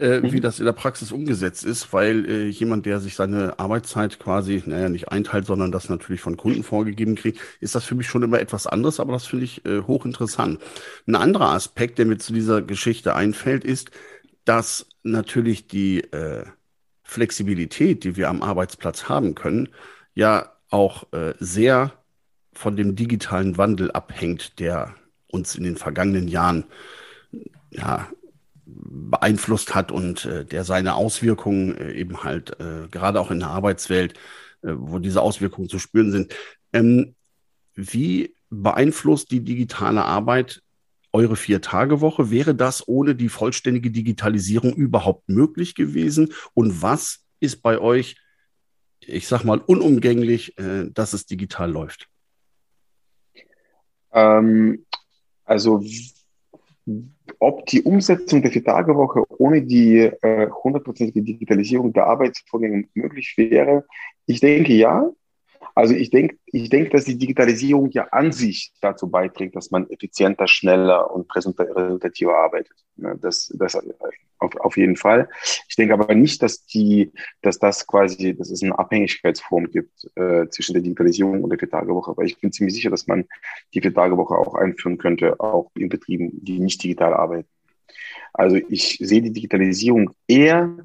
äh, 0.00 0.20
mhm. 0.20 0.32
wie 0.32 0.40
das 0.40 0.58
in 0.58 0.64
der 0.64 0.72
Praxis 0.72 1.12
umgesetzt 1.12 1.64
ist, 1.64 1.92
weil 1.92 2.28
äh, 2.28 2.48
jemand, 2.48 2.86
der 2.86 3.00
sich 3.00 3.14
seine 3.14 3.58
Arbeitszeit 3.58 4.18
quasi, 4.18 4.62
naja, 4.66 4.88
nicht 4.88 5.08
einteilt, 5.08 5.46
sondern 5.46 5.72
das 5.72 5.88
natürlich 5.88 6.20
von 6.20 6.36
Kunden 6.36 6.62
vorgegeben 6.62 7.14
kriegt, 7.14 7.40
ist 7.60 7.74
das 7.74 7.84
für 7.84 7.94
mich 7.94 8.08
schon 8.08 8.22
immer 8.22 8.40
etwas 8.40 8.66
anderes, 8.66 9.00
aber 9.00 9.12
das 9.12 9.26
finde 9.26 9.44
ich 9.44 9.64
äh, 9.66 9.82
hochinteressant. 9.82 10.60
Ein 11.06 11.14
anderer 11.14 11.50
Aspekt, 11.50 11.98
der 11.98 12.06
mir 12.06 12.18
zu 12.18 12.32
dieser 12.32 12.62
Geschichte 12.62 13.14
einfällt, 13.14 13.64
ist, 13.64 13.90
dass 14.44 14.86
natürlich 15.02 15.66
die 15.66 16.00
äh, 16.00 16.44
Flexibilität, 17.02 18.04
die 18.04 18.16
wir 18.16 18.28
am 18.28 18.42
Arbeitsplatz 18.42 19.08
haben 19.08 19.34
können, 19.34 19.68
ja 20.14 20.52
auch 20.70 21.12
äh, 21.12 21.34
sehr 21.38 21.92
von 22.52 22.76
dem 22.76 22.96
digitalen 22.96 23.58
Wandel 23.58 23.90
abhängt, 23.90 24.58
der 24.60 24.94
uns 25.28 25.54
in 25.54 25.64
den 25.64 25.76
vergangenen 25.76 26.28
Jahren 26.28 26.64
ja, 27.70 28.08
beeinflusst 28.74 29.74
hat 29.74 29.92
und 29.92 30.24
äh, 30.24 30.44
der 30.44 30.64
seine 30.64 30.94
Auswirkungen 30.94 31.76
äh, 31.76 31.92
eben 31.92 32.22
halt 32.24 32.58
äh, 32.60 32.88
gerade 32.90 33.20
auch 33.20 33.30
in 33.30 33.40
der 33.40 33.48
Arbeitswelt, 33.48 34.14
äh, 34.62 34.72
wo 34.76 34.98
diese 34.98 35.22
Auswirkungen 35.22 35.68
zu 35.68 35.78
spüren 35.78 36.10
sind. 36.10 36.34
Ähm, 36.72 37.14
wie 37.74 38.34
beeinflusst 38.50 39.30
die 39.30 39.44
digitale 39.44 40.04
Arbeit 40.04 40.62
eure 41.12 41.36
Vier-Tage-Woche? 41.36 42.30
Wäre 42.30 42.54
das 42.54 42.86
ohne 42.86 43.14
die 43.14 43.28
vollständige 43.28 43.90
Digitalisierung 43.90 44.72
überhaupt 44.74 45.28
möglich 45.28 45.74
gewesen? 45.74 46.32
Und 46.54 46.82
was 46.82 47.24
ist 47.40 47.62
bei 47.62 47.78
euch, 47.78 48.16
ich 49.00 49.26
sag 49.26 49.44
mal, 49.44 49.58
unumgänglich, 49.58 50.58
äh, 50.58 50.90
dass 50.90 51.12
es 51.12 51.26
digital 51.26 51.70
läuft? 51.70 52.08
Ähm, 54.12 54.84
also 55.44 55.82
ob 57.38 57.66
die 57.66 57.82
Umsetzung 57.82 58.42
der 58.42 58.50
Vier-Tage-Woche 58.50 59.24
ohne 59.38 59.62
die 59.62 60.10
hundertprozentige 60.22 61.20
äh, 61.20 61.22
Digitalisierung 61.22 61.92
der 61.92 62.06
Arbeitsvorgänge 62.06 62.86
möglich 62.94 63.34
wäre, 63.36 63.84
ich 64.26 64.40
denke 64.40 64.72
ja. 64.74 65.10
Also 65.74 65.94
ich 65.94 66.10
denke, 66.10 66.36
ich 66.46 66.68
denke, 66.68 66.90
dass 66.90 67.04
die 67.04 67.18
Digitalisierung 67.18 67.90
ja 67.90 68.08
an 68.10 68.32
sich 68.32 68.72
dazu 68.80 69.08
beiträgt, 69.08 69.56
dass 69.56 69.70
man 69.70 69.88
effizienter, 69.88 70.48
schneller 70.48 71.10
und 71.12 71.34
resultativer 71.34 72.36
arbeitet. 72.36 72.76
Das, 72.96 73.52
das 73.56 73.78
auf, 74.38 74.56
auf 74.56 74.76
jeden 74.76 74.96
Fall. 74.96 75.28
Ich 75.68 75.76
denke 75.76 75.94
aber 75.94 76.14
nicht, 76.14 76.42
dass 76.42 76.64
die, 76.66 77.12
dass 77.42 77.58
das 77.58 77.86
quasi, 77.86 78.34
dass 78.34 78.50
es 78.50 78.62
eine 78.62 78.78
Abhängigkeitsform 78.78 79.70
gibt 79.70 80.08
äh, 80.16 80.48
zwischen 80.48 80.74
der 80.74 80.82
Digitalisierung 80.82 81.42
und 81.42 81.50
der 81.50 81.58
Viertagewoche. 81.58 82.10
Aber 82.10 82.24
ich 82.24 82.38
bin 82.38 82.52
ziemlich 82.52 82.74
sicher, 82.74 82.90
dass 82.90 83.06
man 83.06 83.26
die 83.74 83.80
Viertagewoche 83.80 84.34
auch 84.34 84.54
einführen 84.54 84.98
könnte, 84.98 85.38
auch 85.40 85.70
in 85.74 85.88
Betrieben, 85.88 86.30
die 86.44 86.58
nicht 86.58 86.82
digital 86.82 87.14
arbeiten. 87.14 87.48
Also 88.32 88.56
ich 88.56 88.98
sehe 89.00 89.22
die 89.22 89.32
Digitalisierung 89.32 90.10
eher 90.26 90.76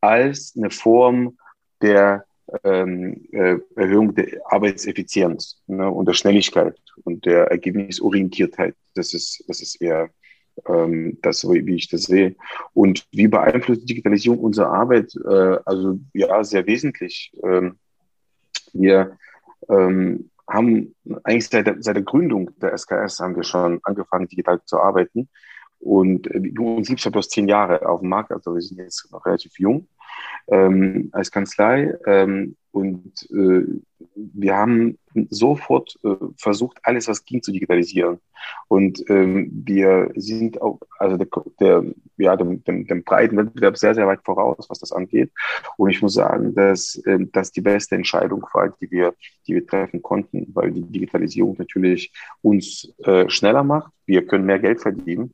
als 0.00 0.54
eine 0.56 0.70
Form 0.70 1.38
der 1.80 2.24
ähm, 2.62 3.26
äh, 3.32 3.56
Erhöhung 3.76 4.14
der 4.14 4.40
Arbeitseffizienz 4.46 5.62
ne, 5.66 5.90
und 5.90 6.06
der 6.06 6.14
Schnelligkeit 6.14 6.78
und 7.04 7.24
der 7.26 7.46
Ergebnisorientiertheit. 7.46 8.74
Das 8.94 9.14
ist, 9.14 9.44
das 9.48 9.60
ist 9.60 9.80
eher 9.80 10.10
ähm, 10.66 11.18
das, 11.22 11.44
wie 11.48 11.74
ich 11.74 11.88
das 11.88 12.04
sehe. 12.04 12.36
Und 12.72 13.06
wie 13.12 13.28
beeinflusst 13.28 13.88
Digitalisierung 13.88 14.38
unsere 14.38 14.68
Arbeit? 14.68 15.14
Äh, 15.24 15.58
also 15.64 15.98
ja, 16.12 16.42
sehr 16.44 16.66
wesentlich. 16.66 17.32
Ähm, 17.42 17.78
wir 18.72 19.16
ähm, 19.68 20.30
haben 20.48 20.94
eigentlich 21.22 21.48
seit 21.48 21.66
der, 21.66 21.76
seit 21.80 21.96
der 21.96 22.02
Gründung 22.02 22.50
der 22.58 22.76
SKS 22.76 23.20
haben 23.20 23.36
wir 23.36 23.44
schon 23.44 23.80
angefangen, 23.82 24.28
digital 24.28 24.60
zu 24.64 24.78
arbeiten. 24.78 25.28
Und 25.80 26.26
äh, 26.28 26.52
uns 26.58 26.88
gibt 26.88 27.00
es 27.00 27.04
ja 27.04 27.10
bloß 27.10 27.28
zehn 27.28 27.48
Jahre 27.48 27.86
auf 27.86 28.00
dem 28.00 28.08
Markt, 28.08 28.32
also 28.32 28.54
wir 28.54 28.62
sind 28.62 28.78
jetzt 28.78 29.10
noch 29.10 29.24
relativ 29.26 29.58
jung 29.58 29.88
ähm, 30.48 31.10
als 31.12 31.30
Kanzlei. 31.30 31.94
Ähm, 32.06 32.56
und 32.74 33.30
äh, 33.30 33.80
wir 34.16 34.56
haben 34.56 34.98
sofort 35.30 35.96
äh, 36.02 36.16
versucht, 36.36 36.78
alles, 36.82 37.06
was 37.06 37.24
ging, 37.24 37.40
zu 37.40 37.52
digitalisieren. 37.52 38.18
Und 38.66 39.08
ähm, 39.08 39.48
wir 39.64 40.10
sind 40.16 40.60
auch, 40.60 40.80
also 40.98 41.16
der, 41.16 41.28
der, 41.60 41.84
ja, 42.16 42.34
dem, 42.34 42.64
dem, 42.64 42.84
dem 42.88 43.04
breiten 43.04 43.36
Wettbewerb 43.36 43.78
sehr, 43.78 43.94
sehr 43.94 44.08
weit 44.08 44.24
voraus, 44.24 44.66
was 44.68 44.80
das 44.80 44.90
angeht. 44.90 45.30
Und 45.76 45.90
ich 45.90 46.02
muss 46.02 46.14
sagen, 46.14 46.52
dass 46.56 46.96
äh, 47.06 47.20
das 47.30 47.52
die 47.52 47.60
beste 47.60 47.94
Entscheidung 47.94 48.44
war, 48.52 48.68
die 48.80 48.90
wir, 48.90 49.14
die 49.46 49.54
wir 49.54 49.64
treffen 49.64 50.02
konnten, 50.02 50.48
weil 50.52 50.72
die 50.72 50.82
Digitalisierung 50.82 51.54
natürlich 51.56 52.12
uns 52.42 52.92
äh, 53.04 53.30
schneller 53.30 53.62
macht. 53.62 53.92
Wir 54.04 54.26
können 54.26 54.46
mehr 54.46 54.58
Geld 54.58 54.80
verdienen, 54.80 55.32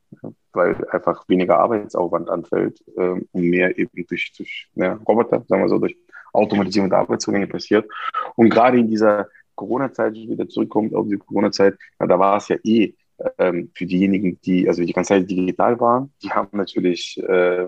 weil 0.53 0.75
einfach 0.89 1.27
weniger 1.27 1.57
Arbeitsaufwand 1.57 2.29
anfällt 2.29 2.83
äh, 2.97 3.19
und 3.31 3.31
mehr 3.33 3.79
eben 3.79 4.05
durch, 4.07 4.31
durch 4.37 4.69
ja, 4.75 4.93
Roboter, 5.07 5.43
sagen 5.47 5.63
wir 5.63 5.69
so, 5.69 5.79
durch 5.79 5.97
Automatisierung 6.33 6.89
der 6.89 6.99
Arbeitszugänge 6.99 7.47
passiert. 7.47 7.89
Und 8.35 8.49
gerade 8.49 8.79
in 8.79 8.87
dieser 8.87 9.27
Corona-Zeit, 9.55 10.13
wieder 10.13 10.47
zurückkommt 10.47 10.93
auf 10.95 11.07
die 11.07 11.17
Corona-Zeit, 11.17 11.77
da 11.99 12.19
war 12.19 12.37
es 12.37 12.47
ja 12.47 12.57
eh 12.63 12.93
ähm, 13.37 13.71
für 13.75 13.85
diejenigen, 13.85 14.39
die, 14.41 14.67
also 14.67 14.83
die 14.83 14.93
ganze 14.93 15.09
Zeit 15.09 15.29
digital 15.29 15.79
waren, 15.79 16.11
die 16.23 16.31
haben 16.31 16.57
natürlich, 16.57 17.21
äh, 17.21 17.67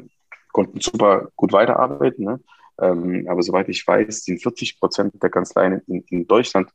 konnten 0.52 0.80
super 0.80 1.30
gut 1.36 1.52
weiterarbeiten. 1.52 2.26
Ne? 2.26 2.39
Ähm, 2.82 3.28
aber 3.30 3.41
soweit 3.41 3.69
ich 3.69 3.86
weiß, 3.86 4.23
sind 4.23 4.41
40 4.41 4.80
Prozent 4.80 5.21
der 5.21 5.30
Kanzleien 5.30 5.82
in, 5.88 6.04
in 6.10 6.28
Deutschland, 6.28 6.69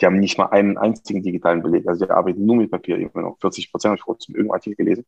die 0.00 0.06
haben 0.06 0.18
nicht 0.18 0.38
mal 0.38 0.46
einen 0.46 0.78
einzigen 0.78 1.22
digitalen 1.22 1.62
Beleg. 1.62 1.86
Also 1.86 2.06
die 2.06 2.10
arbeiten 2.10 2.44
nur 2.44 2.56
mit 2.56 2.70
Papier 2.70 2.96
immer 2.96 3.22
noch. 3.22 3.38
40 3.40 3.70
Prozent 3.70 3.90
habe 3.90 3.98
ich 3.98 4.04
vor 4.04 4.14
kurzem 4.14 4.34
irgendeinem 4.34 4.54
Artikel 4.54 4.76
gelesen. 4.76 5.04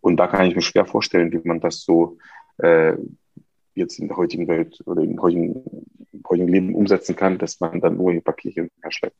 Und 0.00 0.16
da 0.16 0.26
kann 0.26 0.46
ich 0.46 0.56
mir 0.56 0.62
schwer 0.62 0.86
vorstellen, 0.86 1.30
wie 1.32 1.46
man 1.46 1.60
das 1.60 1.82
so 1.82 2.18
äh, 2.58 2.94
jetzt 3.80 3.98
in 3.98 4.08
der 4.08 4.16
heutigen 4.16 4.46
Welt 4.46 4.80
oder 4.86 5.02
in 5.02 5.14
der 5.14 5.22
heutigen 5.22 5.64
heutigen 6.30 6.48
Leben 6.48 6.74
umsetzen 6.74 7.16
kann, 7.16 7.38
dass 7.38 7.60
man 7.60 7.80
dann 7.80 7.96
nur 7.96 8.18
Papierchen 8.22 8.70
herschleppt. 8.82 9.16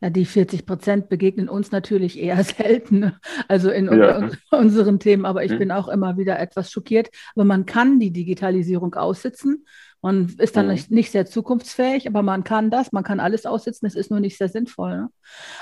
Ja, 0.00 0.10
die 0.10 0.24
40 0.24 0.66
Prozent 0.66 1.08
begegnen 1.08 1.48
uns 1.48 1.70
natürlich 1.70 2.18
eher 2.18 2.42
selten, 2.44 2.98
ne? 2.98 3.20
also 3.48 3.70
in 3.70 3.86
ja. 3.86 4.30
unseren 4.50 4.98
Themen, 4.98 5.24
aber 5.24 5.44
ich 5.44 5.52
mhm. 5.52 5.58
bin 5.58 5.70
auch 5.70 5.88
immer 5.88 6.16
wieder 6.18 6.38
etwas 6.38 6.70
schockiert. 6.70 7.10
Aber 7.34 7.44
man 7.44 7.64
kann 7.64 8.00
die 8.00 8.10
Digitalisierung 8.10 8.94
aussitzen 8.94 9.66
man 10.04 10.36
ist 10.36 10.54
dann 10.54 10.66
mhm. 10.66 10.72
nicht, 10.72 10.90
nicht, 10.90 11.10
sehr 11.12 11.24
zukunftsfähig, 11.24 12.06
aber 12.06 12.22
man 12.22 12.44
kann 12.44 12.70
das, 12.70 12.92
man 12.92 13.04
kann 13.04 13.20
alles 13.20 13.46
aussitzen, 13.46 13.86
es 13.86 13.94
ist 13.94 14.10
nur 14.10 14.20
nicht 14.20 14.36
sehr 14.36 14.50
sinnvoll. 14.50 14.98
Ne? 14.98 15.08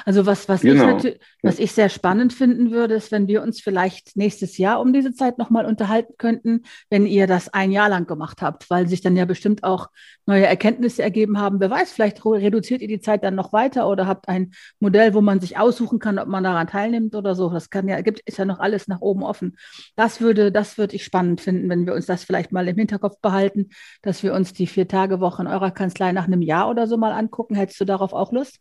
Also 0.04 0.26
was, 0.26 0.48
was, 0.48 0.62
genau. 0.62 0.98
ich 0.98 1.20
was 1.42 1.60
ich 1.60 1.70
sehr 1.70 1.88
spannend 1.88 2.32
finden 2.32 2.72
würde, 2.72 2.94
ist, 2.94 3.12
wenn 3.12 3.28
wir 3.28 3.40
uns 3.40 3.60
vielleicht 3.60 4.16
nächstes 4.16 4.58
Jahr 4.58 4.80
um 4.80 4.92
diese 4.92 5.14
Zeit 5.14 5.38
nochmal 5.38 5.64
unterhalten 5.64 6.14
könnten, 6.18 6.62
wenn 6.90 7.06
ihr 7.06 7.28
das 7.28 7.50
ein 7.50 7.70
Jahr 7.70 7.88
lang 7.88 8.08
gemacht 8.08 8.42
habt, 8.42 8.68
weil 8.68 8.88
sich 8.88 9.00
dann 9.00 9.14
ja 9.16 9.26
bestimmt 9.26 9.62
auch 9.62 9.90
neue 10.26 10.44
Erkenntnisse 10.44 11.04
ergeben 11.04 11.38
haben. 11.38 11.60
Wer 11.60 11.70
weiß, 11.70 11.92
vielleicht 11.92 12.24
reduziert 12.24 12.82
ihr 12.82 12.88
die 12.88 13.00
Zeit 13.00 13.22
dann 13.22 13.36
noch 13.36 13.52
weiter 13.52 13.88
oder 13.88 14.08
habt 14.08 14.28
ein 14.28 14.50
Modell, 14.80 15.14
wo 15.14 15.20
man 15.20 15.38
sich 15.38 15.56
aussuchen 15.56 16.00
kann, 16.00 16.18
ob 16.18 16.26
man 16.26 16.42
daran 16.42 16.66
teilnimmt 16.66 17.14
oder 17.14 17.36
so. 17.36 17.48
Das 17.48 17.70
kann 17.70 17.86
ja, 17.86 18.00
gibt, 18.00 18.18
ist 18.24 18.38
ja 18.38 18.44
noch 18.44 18.58
alles 18.58 18.88
nach 18.88 19.02
oben 19.02 19.22
offen. 19.22 19.56
Das 19.94 20.20
würde, 20.20 20.50
das 20.50 20.78
würde 20.78 20.96
ich 20.96 21.04
spannend 21.04 21.40
finden, 21.40 21.68
wenn 21.68 21.86
wir 21.86 21.94
uns 21.94 22.06
das 22.06 22.24
vielleicht 22.24 22.50
mal 22.50 22.66
im 22.66 22.76
Hinterkopf 22.76 23.20
behalten, 23.20 23.68
dass 24.02 24.24
wir 24.24 24.31
wir 24.32 24.36
uns 24.36 24.52
die 24.52 24.66
Vier-Tage-Woche 24.66 25.42
in 25.42 25.48
eurer 25.48 25.70
Kanzlei 25.70 26.12
nach 26.12 26.26
einem 26.26 26.42
Jahr 26.42 26.68
oder 26.68 26.86
so 26.86 26.96
mal 26.96 27.12
angucken. 27.12 27.54
Hättest 27.54 27.80
du 27.80 27.84
darauf 27.84 28.12
auch 28.12 28.32
Lust? 28.32 28.58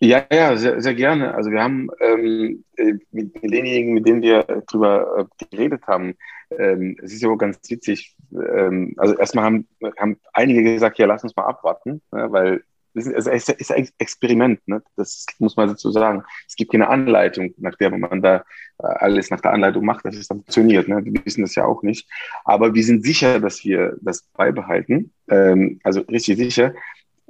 Ja, 0.00 0.24
ja, 0.32 0.56
sehr, 0.56 0.80
sehr 0.80 0.94
gerne. 0.94 1.32
Also 1.34 1.50
wir 1.52 1.62
haben 1.62 1.88
ähm, 2.00 2.64
äh, 2.76 2.94
mit 3.12 3.40
denjenigen, 3.40 3.94
mit 3.94 4.06
denen 4.06 4.20
wir 4.20 4.42
darüber 4.42 5.28
äh, 5.40 5.46
geredet 5.46 5.86
haben, 5.86 6.14
ähm, 6.58 6.96
es 7.02 7.12
ist 7.12 7.22
ja 7.22 7.28
auch 7.28 7.36
ganz 7.36 7.58
witzig. 7.70 8.16
Ähm, 8.32 8.94
also 8.96 9.16
erstmal 9.16 9.44
haben, 9.44 9.68
haben 9.98 10.18
einige 10.32 10.62
gesagt, 10.62 10.98
ja, 10.98 11.06
lass 11.06 11.22
uns 11.22 11.36
mal 11.36 11.44
abwarten, 11.44 12.02
ne, 12.10 12.26
weil 12.32 12.64
es 12.94 13.06
ist, 13.06 13.48
ist 13.48 13.72
ein 13.72 13.88
Experiment, 13.98 14.66
ne? 14.66 14.82
das 14.96 15.26
muss 15.38 15.56
man 15.56 15.68
dazu 15.68 15.90
sagen. 15.90 16.22
Es 16.46 16.56
gibt 16.56 16.72
keine 16.72 16.88
Anleitung, 16.88 17.54
nach 17.56 17.74
der 17.76 17.90
man 17.90 18.20
da 18.20 18.44
äh, 18.78 18.86
alles 18.86 19.30
nach 19.30 19.40
der 19.40 19.52
Anleitung 19.52 19.84
macht, 19.84 20.04
dass 20.04 20.16
es 20.16 20.28
dann 20.28 20.38
funktioniert. 20.38 20.88
Ne? 20.88 21.04
Wir 21.04 21.24
wissen 21.24 21.42
das 21.42 21.54
ja 21.54 21.64
auch 21.64 21.82
nicht. 21.82 22.08
Aber 22.44 22.74
wir 22.74 22.84
sind 22.84 23.04
sicher, 23.04 23.40
dass 23.40 23.64
wir 23.64 23.96
das 24.00 24.22
beibehalten. 24.34 25.12
Ähm, 25.28 25.80
also 25.82 26.00
richtig 26.02 26.36
sicher. 26.36 26.74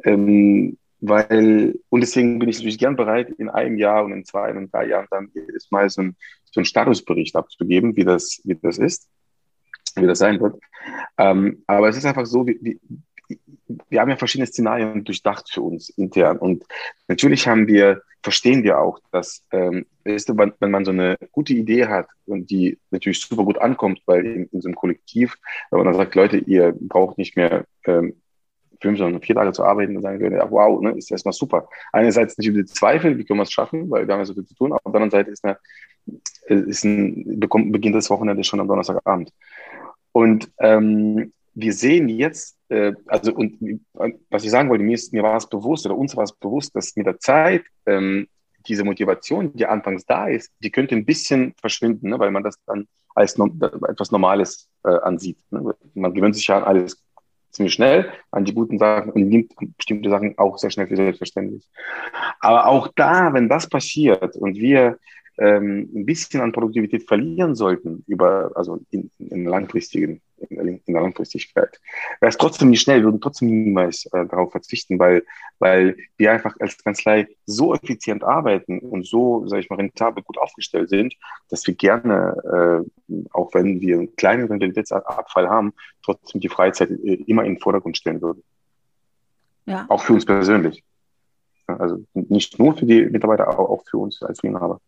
Ähm, 0.04 0.78
weil, 1.00 1.78
und 1.88 2.00
deswegen 2.00 2.38
bin 2.38 2.48
ich 2.48 2.58
natürlich 2.58 2.78
gern 2.78 2.94
bereit, 2.94 3.30
in 3.30 3.48
einem 3.50 3.76
Jahr 3.76 4.04
und 4.04 4.12
in 4.12 4.24
zwei 4.24 4.52
und 4.54 4.72
drei 4.72 4.86
Jahren 4.86 5.08
dann 5.10 5.30
jedes 5.34 5.70
Mal 5.70 5.90
so, 5.90 6.02
ein, 6.02 6.16
so 6.44 6.60
einen 6.60 6.64
Statusbericht 6.64 7.34
abzugeben, 7.34 7.96
wie 7.96 8.04
das, 8.04 8.40
wie 8.44 8.54
das 8.54 8.78
ist, 8.78 9.08
wie 9.96 10.06
das 10.06 10.20
sein 10.20 10.40
wird. 10.40 10.60
Ähm, 11.18 11.64
aber 11.66 11.88
es 11.88 11.96
ist 11.96 12.04
einfach 12.04 12.26
so, 12.26 12.46
wie, 12.46 12.56
wie, 12.62 12.80
wir 13.88 14.00
haben 14.00 14.10
ja 14.10 14.16
verschiedene 14.16 14.46
Szenarien 14.46 15.04
durchdacht 15.04 15.50
für 15.50 15.62
uns 15.62 15.90
intern. 15.90 16.38
Und 16.38 16.64
natürlich 17.08 17.46
haben 17.46 17.66
wir, 17.66 18.02
verstehen 18.22 18.62
wir 18.62 18.78
auch, 18.78 18.98
dass, 19.10 19.44
ähm, 19.52 19.86
weißt 20.04 20.36
wenn, 20.36 20.52
wenn 20.60 20.70
man 20.70 20.84
so 20.84 20.90
eine 20.90 21.16
gute 21.32 21.54
Idee 21.54 21.86
hat 21.86 22.06
und 22.26 22.50
die 22.50 22.78
natürlich 22.90 23.20
super 23.20 23.44
gut 23.44 23.58
ankommt, 23.58 24.00
weil 24.06 24.24
in, 24.26 24.46
in 24.46 24.60
so 24.60 24.68
einem 24.68 24.76
Kollektiv, 24.76 25.36
wenn 25.70 25.78
man 25.78 25.86
dann 25.86 25.96
sagt, 25.96 26.14
Leute, 26.14 26.38
ihr 26.38 26.74
braucht 26.78 27.18
nicht 27.18 27.36
mehr 27.36 27.64
ähm, 27.84 28.14
fünf, 28.80 28.98
sondern 28.98 29.22
vier 29.22 29.36
Tage 29.36 29.52
zu 29.52 29.64
arbeiten, 29.64 29.94
dann 29.94 30.02
sagen 30.02 30.20
wir, 30.20 30.30
ja, 30.30 30.50
wow, 30.50 30.80
ne, 30.82 30.90
ist 30.92 31.10
erstmal 31.10 31.32
super. 31.32 31.68
Einerseits 31.92 32.36
nicht 32.36 32.48
über 32.48 32.58
die 32.58 32.66
Zweifel, 32.66 33.16
wie 33.16 33.24
können 33.24 33.38
wir 33.38 33.44
es 33.44 33.52
schaffen, 33.52 33.88
weil 33.90 34.06
wir 34.06 34.12
haben 34.12 34.20
ja 34.20 34.26
so 34.26 34.34
viel 34.34 34.44
zu 34.44 34.54
tun, 34.54 34.72
auf 34.72 34.80
der 34.82 34.94
anderen 34.94 35.10
Seite 35.10 35.30
ist, 35.30 35.44
eine, 35.44 35.56
ist 36.46 36.84
ein, 36.84 37.38
beginnt 37.38 37.94
das 37.94 38.10
Wochenende 38.10 38.44
schon 38.44 38.60
am 38.60 38.68
Donnerstagabend. 38.68 39.32
Und 40.10 40.50
ähm, 40.58 41.32
wir 41.54 41.72
sehen 41.72 42.08
jetzt, 42.08 42.56
äh, 42.68 42.92
also 43.06 43.34
und 43.34 43.58
was 44.30 44.44
ich 44.44 44.50
sagen 44.50 44.68
wollte, 44.70 44.84
mir, 44.84 44.94
ist, 44.94 45.12
mir 45.12 45.22
war 45.22 45.36
es 45.36 45.48
bewusst 45.48 45.86
oder 45.86 45.96
uns 45.96 46.16
war 46.16 46.24
es 46.24 46.32
bewusst, 46.32 46.74
dass 46.74 46.96
mit 46.96 47.06
der 47.06 47.18
Zeit 47.18 47.64
ähm, 47.86 48.26
diese 48.66 48.84
Motivation, 48.84 49.52
die 49.54 49.66
anfangs 49.66 50.06
da 50.06 50.28
ist, 50.28 50.50
die 50.60 50.70
könnte 50.70 50.94
ein 50.94 51.04
bisschen 51.04 51.54
verschwinden, 51.60 52.10
ne, 52.10 52.18
weil 52.18 52.30
man 52.30 52.42
das 52.42 52.56
dann 52.66 52.86
als 53.14 53.36
no 53.36 53.50
etwas 53.88 54.10
Normales 54.10 54.68
äh, 54.84 54.90
ansieht. 54.90 55.38
Ne? 55.50 55.74
Man 55.94 56.14
gewöhnt 56.14 56.34
sich 56.34 56.46
ja 56.46 56.58
an 56.58 56.64
alles 56.64 57.02
ziemlich 57.50 57.74
schnell, 57.74 58.10
an 58.30 58.44
die 58.44 58.54
guten 58.54 58.78
Sachen 58.78 59.12
und 59.12 59.28
nimmt 59.28 59.52
bestimmte 59.76 60.08
Sachen 60.08 60.38
auch 60.38 60.56
sehr 60.58 60.70
schnell 60.70 60.86
für 60.86 60.96
selbstverständlich. 60.96 61.68
Aber 62.40 62.66
auch 62.66 62.88
da, 62.96 63.34
wenn 63.34 63.48
das 63.48 63.68
passiert 63.68 64.36
und 64.36 64.56
wir 64.56 64.98
ähm, 65.38 65.90
ein 65.94 66.06
bisschen 66.06 66.40
an 66.40 66.52
Produktivität 66.52 67.06
verlieren 67.06 67.54
sollten, 67.54 68.04
über, 68.06 68.52
also 68.54 68.80
in, 68.90 69.10
in 69.18 69.44
langfristigen, 69.44 70.20
in, 70.50 70.80
in, 70.84 70.94
der 70.94 71.02
Langfristigkeit, 71.02 71.80
wäre 72.20 72.30
es 72.30 72.36
trotzdem 72.36 72.70
nicht 72.70 72.82
schnell, 72.82 73.02
würden 73.02 73.20
trotzdem 73.20 73.48
niemals 73.48 74.06
äh, 74.06 74.26
darauf 74.26 74.52
verzichten, 74.52 74.98
weil, 74.98 75.24
weil 75.58 75.96
wir 76.16 76.32
einfach 76.32 76.56
als 76.60 76.82
Kanzlei 76.82 77.28
so 77.46 77.74
effizient 77.74 78.24
arbeiten 78.24 78.78
und 78.80 79.06
so, 79.06 79.46
sage 79.46 79.62
ich 79.62 79.70
mal, 79.70 79.76
rentabel 79.76 80.22
gut 80.22 80.38
aufgestellt 80.38 80.88
sind, 80.88 81.14
dass 81.48 81.66
wir 81.66 81.74
gerne, 81.74 82.84
äh, 83.08 83.24
auch 83.32 83.54
wenn 83.54 83.80
wir 83.80 83.98
einen 83.98 84.16
kleinen 84.16 84.46
Rentabilitätsabfall 84.46 85.48
haben, 85.48 85.72
trotzdem 86.02 86.40
die 86.40 86.48
Freizeit 86.48 86.90
äh, 86.90 87.14
immer 87.26 87.44
in 87.44 87.54
den 87.54 87.60
Vordergrund 87.60 87.96
stellen 87.96 88.20
würden. 88.20 88.42
Ja. 89.66 89.86
Auch 89.88 90.02
für 90.02 90.14
uns 90.14 90.26
persönlich. 90.26 90.82
Also 91.66 92.04
nicht 92.14 92.58
nur 92.58 92.76
für 92.76 92.86
die 92.86 93.04
Mitarbeiter, 93.06 93.48
aber 93.48 93.70
auch 93.70 93.84
für 93.88 93.98
uns 93.98 94.22
als 94.22 94.42
Inhaber. 94.42 94.80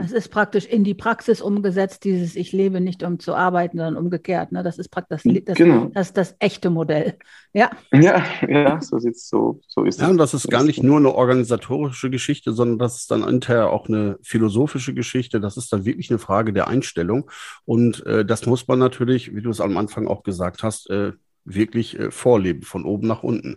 Es 0.00 0.12
ist 0.12 0.28
praktisch 0.28 0.64
in 0.64 0.84
die 0.84 0.94
Praxis 0.94 1.40
umgesetzt, 1.40 2.04
dieses 2.04 2.36
Ich 2.36 2.52
lebe 2.52 2.80
nicht, 2.80 3.02
um 3.02 3.18
zu 3.18 3.34
arbeiten, 3.34 3.76
sondern 3.76 3.96
umgekehrt. 3.96 4.52
Ne? 4.52 4.62
Das 4.62 4.78
ist 4.78 4.88
praktisch 4.88 5.22
das, 5.24 5.44
das, 5.44 5.56
genau. 5.56 5.90
das, 5.92 6.12
das 6.12 6.36
echte 6.38 6.70
Modell. 6.70 7.14
Ja, 7.52 7.70
ja, 7.92 8.24
ja 8.48 8.80
so, 8.80 8.98
sieht's, 8.98 9.28
so, 9.28 9.60
so 9.66 9.84
ist 9.84 9.96
es. 9.96 10.02
Ja, 10.02 10.08
und 10.08 10.16
das 10.16 10.34
ist 10.34 10.48
gar 10.48 10.64
nicht 10.64 10.82
nur 10.82 10.96
eine 10.96 11.14
organisatorische 11.14 12.10
Geschichte, 12.10 12.52
sondern 12.52 12.78
das 12.78 13.00
ist 13.00 13.10
dann 13.10 13.26
hinterher 13.26 13.70
auch 13.70 13.88
eine 13.88 14.18
philosophische 14.22 14.94
Geschichte. 14.94 15.40
Das 15.40 15.56
ist 15.56 15.72
dann 15.72 15.84
wirklich 15.84 16.10
eine 16.10 16.18
Frage 16.18 16.52
der 16.52 16.68
Einstellung. 16.68 17.30
Und 17.64 18.06
äh, 18.06 18.24
das 18.24 18.46
muss 18.46 18.68
man 18.68 18.78
natürlich, 18.78 19.34
wie 19.34 19.42
du 19.42 19.50
es 19.50 19.60
am 19.60 19.76
Anfang 19.76 20.06
auch 20.06 20.22
gesagt 20.22 20.62
hast, 20.62 20.88
äh, 20.90 21.12
wirklich 21.44 21.98
äh, 21.98 22.10
vorleben, 22.10 22.62
von 22.62 22.84
oben 22.84 23.06
nach 23.06 23.22
unten. 23.22 23.56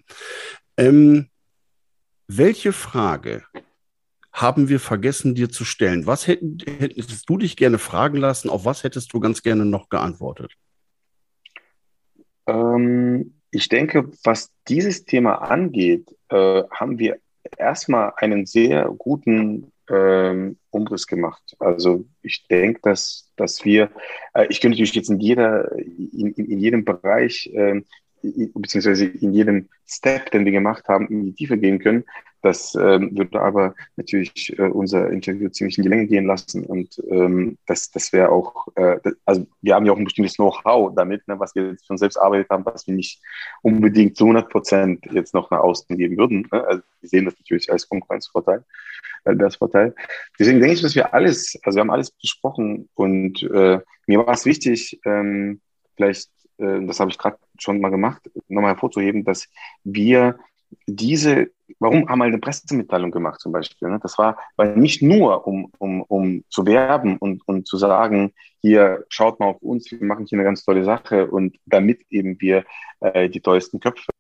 Ähm, 0.78 1.28
welche 2.28 2.74
Frage 2.74 3.44
haben 4.36 4.68
wir 4.68 4.82
vergessen, 4.82 5.34
dir 5.34 5.50
zu 5.50 5.64
stellen. 5.64 6.06
Was 6.06 6.28
hätten, 6.28 6.58
hättest 6.66 7.30
du 7.30 7.38
dich 7.38 7.56
gerne 7.56 7.78
fragen 7.78 8.18
lassen? 8.18 8.50
Auf 8.50 8.66
was 8.66 8.84
hättest 8.84 9.14
du 9.14 9.22
ganz 9.22 9.42
gerne 9.42 9.66
noch 9.66 9.88
geantwortet? 9.88 10.52
Ähm, 12.46 13.36
ich 13.50 13.70
denke, 13.70 14.12
was 14.26 14.52
dieses 14.68 15.06
Thema 15.06 15.36
angeht, 15.36 16.14
äh, 16.30 16.64
haben 16.70 17.00
wir 17.00 17.18
erstmal 17.58 18.12
einen 18.18 18.46
sehr 18.46 18.94
guten 18.98 19.72
ähm, 19.90 20.58
Umriss 20.70 21.08
gemacht. 21.08 21.56
Also 21.60 22.06
ich 22.22 22.46
denke, 22.48 22.82
dass, 22.84 23.32
dass 23.38 23.64
wir, 23.64 23.90
äh, 24.34 24.48
ich 24.50 24.60
könnte 24.60 24.76
natürlich 24.76 24.96
jetzt 24.96 25.10
in 25.10 25.22
jeder, 25.22 25.72
in, 25.78 26.34
in, 26.34 26.46
in 26.46 26.60
jedem 26.60 26.84
Bereich, 26.84 27.50
äh, 27.54 27.82
beziehungsweise 28.22 29.06
in 29.06 29.32
jedem 29.34 29.70
Step, 29.86 30.32
den 30.32 30.44
wir 30.44 30.52
gemacht 30.52 30.90
haben, 30.90 31.08
in 31.08 31.24
die 31.24 31.34
Tiefe 31.34 31.58
gehen 31.58 31.80
können. 31.80 32.04
Das 32.46 32.76
ähm, 32.76 33.18
würde 33.18 33.42
aber 33.42 33.74
natürlich 33.96 34.56
äh, 34.60 34.68
unser 34.68 35.10
Interview 35.10 35.50
ziemlich 35.50 35.80
in 35.80 35.84
die 35.84 35.90
Länge 35.90 36.06
gehen 36.06 36.28
lassen 36.28 36.64
und 36.64 37.02
ähm, 37.10 37.58
das, 37.66 37.90
das 37.90 38.14
wäre 38.14 38.30
auch, 38.30 38.68
äh, 38.76 39.00
das, 39.04 39.16
also 39.26 39.48
wir 39.64 39.74
haben 39.74 39.88
ja 39.88 39.92
auch 39.92 39.98
ein 39.98 40.04
bestimmtes 40.04 40.36
Know-how 40.36 40.94
damit, 40.96 41.28
ne, 41.28 41.40
was 41.40 41.56
wir 41.56 41.72
jetzt 41.72 41.88
von 41.88 41.98
selbst 41.98 42.18
arbeitet 42.18 42.52
haben, 42.52 42.64
was 42.64 42.86
wir 42.86 42.94
nicht 42.94 43.20
unbedingt 43.64 44.16
zu 44.16 44.26
100 44.26 44.48
Prozent 44.48 45.08
jetzt 45.12 45.34
noch 45.34 45.50
nach 45.50 45.62
außen 45.62 45.98
geben 45.98 46.18
würden. 46.18 46.48
Ne? 46.52 46.64
Also 46.64 46.84
wir 47.02 47.10
sehen 47.10 47.26
das 47.26 47.34
natürlich 47.40 47.72
als 47.72 47.90
Konkurrenzvorteil, 47.90 48.64
äh, 49.24 49.36
das 49.36 49.56
Vorteil. 49.56 49.96
Deswegen 50.38 50.60
denke 50.60 50.76
ich, 50.76 50.84
dass 50.84 50.94
wir 50.94 51.16
alles, 51.16 51.60
also 51.64 51.78
wir 51.78 51.82
haben 51.82 51.90
alles 51.90 52.12
besprochen 52.12 52.90
und 52.94 53.42
äh, 53.42 53.80
mir 54.06 54.20
war 54.20 54.36
es 54.36 54.46
wichtig, 54.46 55.00
ähm, 55.04 55.62
vielleicht, 55.96 56.30
äh, 56.60 56.86
das 56.86 57.00
habe 57.00 57.10
ich 57.10 57.18
gerade 57.18 57.40
schon 57.58 57.82
mal 57.82 57.90
gemacht, 57.90 58.30
nochmal 58.50 58.74
hervorzuheben, 58.74 59.24
dass 59.24 59.48
wir 59.84 60.38
diese, 60.86 61.50
warum 61.80 62.08
haben 62.08 62.20
wir 62.20 62.26
eine 62.26 62.38
Pressemitteilung 62.40 63.12
gemacht 63.12 63.40
zum 63.40 63.52
Beispiel? 63.52 63.90
Ne? 63.90 64.00
Das 64.02 64.18
war, 64.18 64.38
war 64.56 64.68
nicht 64.68 65.02
nur, 65.02 65.48
um, 65.48 65.72
um, 65.78 66.02
um 66.02 66.44
zu 66.50 66.66
werben 66.66 67.18
und, 67.18 67.48
und 67.48 67.68
zu 67.68 67.78
sagen, 67.78 68.34
hier 68.62 69.06
schaut 69.10 69.40
mal 69.40 69.48
auf 69.48 69.62
uns, 69.62 69.92
wir 69.92 70.04
machen 70.04 70.26
hier 70.26 70.38
eine 70.38 70.46
ganz 70.46 70.64
tolle 70.64 70.84
Sache 70.84 71.28
und 71.28 71.58
damit 71.66 72.02
eben 72.10 72.40
wir 72.42 72.66
äh, 73.00 73.30
die 73.30 73.42
teuersten 73.42 73.80
Köpfe 73.80 74.12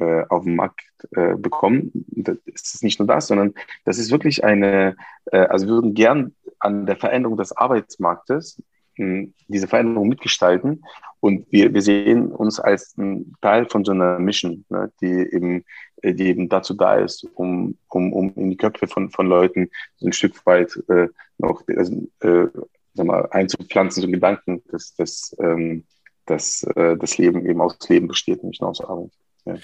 äh, 0.00 0.24
auf 0.28 0.44
dem 0.44 0.56
Markt 0.56 0.80
äh, 1.12 1.34
bekommen. 1.36 1.92
Das 2.08 2.36
ist 2.46 2.82
nicht 2.82 2.98
nur 2.98 3.06
das, 3.06 3.28
sondern 3.28 3.54
das 3.84 3.98
ist 3.98 4.10
wirklich 4.10 4.44
eine, 4.44 4.96
äh, 5.30 5.38
also 5.38 5.66
wir 5.66 5.74
würden 5.74 5.94
gern 5.94 6.34
an 6.58 6.86
der 6.86 6.96
Veränderung 6.96 7.36
des 7.36 7.56
Arbeitsmarktes 7.56 8.62
diese 8.96 9.66
Veränderung 9.66 10.08
mitgestalten. 10.08 10.84
Und 11.20 11.50
wir, 11.50 11.72
wir 11.74 11.82
sehen 11.82 12.30
uns 12.30 12.60
als 12.60 12.94
Teil 13.40 13.66
von 13.66 13.84
so 13.84 13.92
einer 13.92 14.18
Mission, 14.18 14.64
ne, 14.68 14.92
die, 15.00 15.06
eben, 15.06 15.64
die 16.12 16.26
eben 16.26 16.48
dazu 16.48 16.74
da 16.74 16.96
ist, 16.96 17.26
um, 17.34 17.78
um, 17.88 18.12
um 18.12 18.34
in 18.34 18.50
die 18.50 18.56
Köpfe 18.56 18.86
von, 18.86 19.10
von 19.10 19.26
Leuten 19.26 19.70
so 19.96 20.06
ein 20.06 20.12
Stück 20.12 20.44
weit 20.44 20.76
äh, 20.88 21.08
noch 21.38 21.62
also, 21.68 22.06
äh, 22.20 22.46
sag 22.94 23.06
mal, 23.06 23.28
einzupflanzen, 23.30 24.02
so 24.02 24.08
Gedanken, 24.08 24.62
dass, 24.70 24.94
dass, 24.94 25.36
ähm, 25.38 25.84
dass 26.26 26.62
äh, 26.74 26.96
das 26.96 27.18
Leben 27.18 27.46
eben 27.46 27.60
aus 27.60 27.78
Leben 27.88 28.08
besteht, 28.08 28.44
nicht 28.44 28.60
nur 28.60 28.70
aus 28.70 28.80
Arbeit. 28.80 29.10
Ja. 29.44 29.56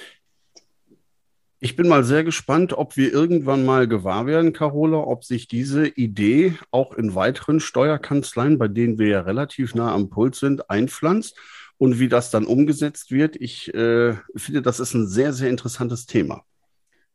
Ich 1.63 1.77
bin 1.77 1.89
mal 1.89 2.05
sehr 2.05 2.25
gespannt, 2.25 2.73
ob 2.73 2.97
wir 2.97 3.13
irgendwann 3.13 3.67
mal 3.67 3.87
gewahr 3.87 4.25
werden, 4.25 4.55
Carola, 4.55 4.97
ob 4.97 5.25
sich 5.25 5.47
diese 5.47 5.87
Idee 5.87 6.55
auch 6.71 6.95
in 6.95 7.15
weiteren 7.15 7.61
Steuerkanzleien, 7.61 8.57
bei 8.57 8.67
denen 8.67 8.99
wir 8.99 9.09
ja 9.09 9.21
relativ 9.21 9.75
nah 9.75 9.93
am 9.95 10.09
Puls 10.09 10.41
sind, 10.41 10.71
einpflanzt 10.71 11.39
und 11.81 11.99
wie 11.99 12.09
das 12.09 12.31
dann 12.31 12.45
umgesetzt 12.45 13.11
wird. 13.11 13.37
Ich 13.37 13.73
äh, 13.73 14.15
finde, 14.37 14.61
das 14.61 14.81
ist 14.81 14.93
ein 14.93 15.09
sehr, 15.09 15.33
sehr 15.33 15.49
interessantes 15.49 16.05
Thema. 16.05 16.43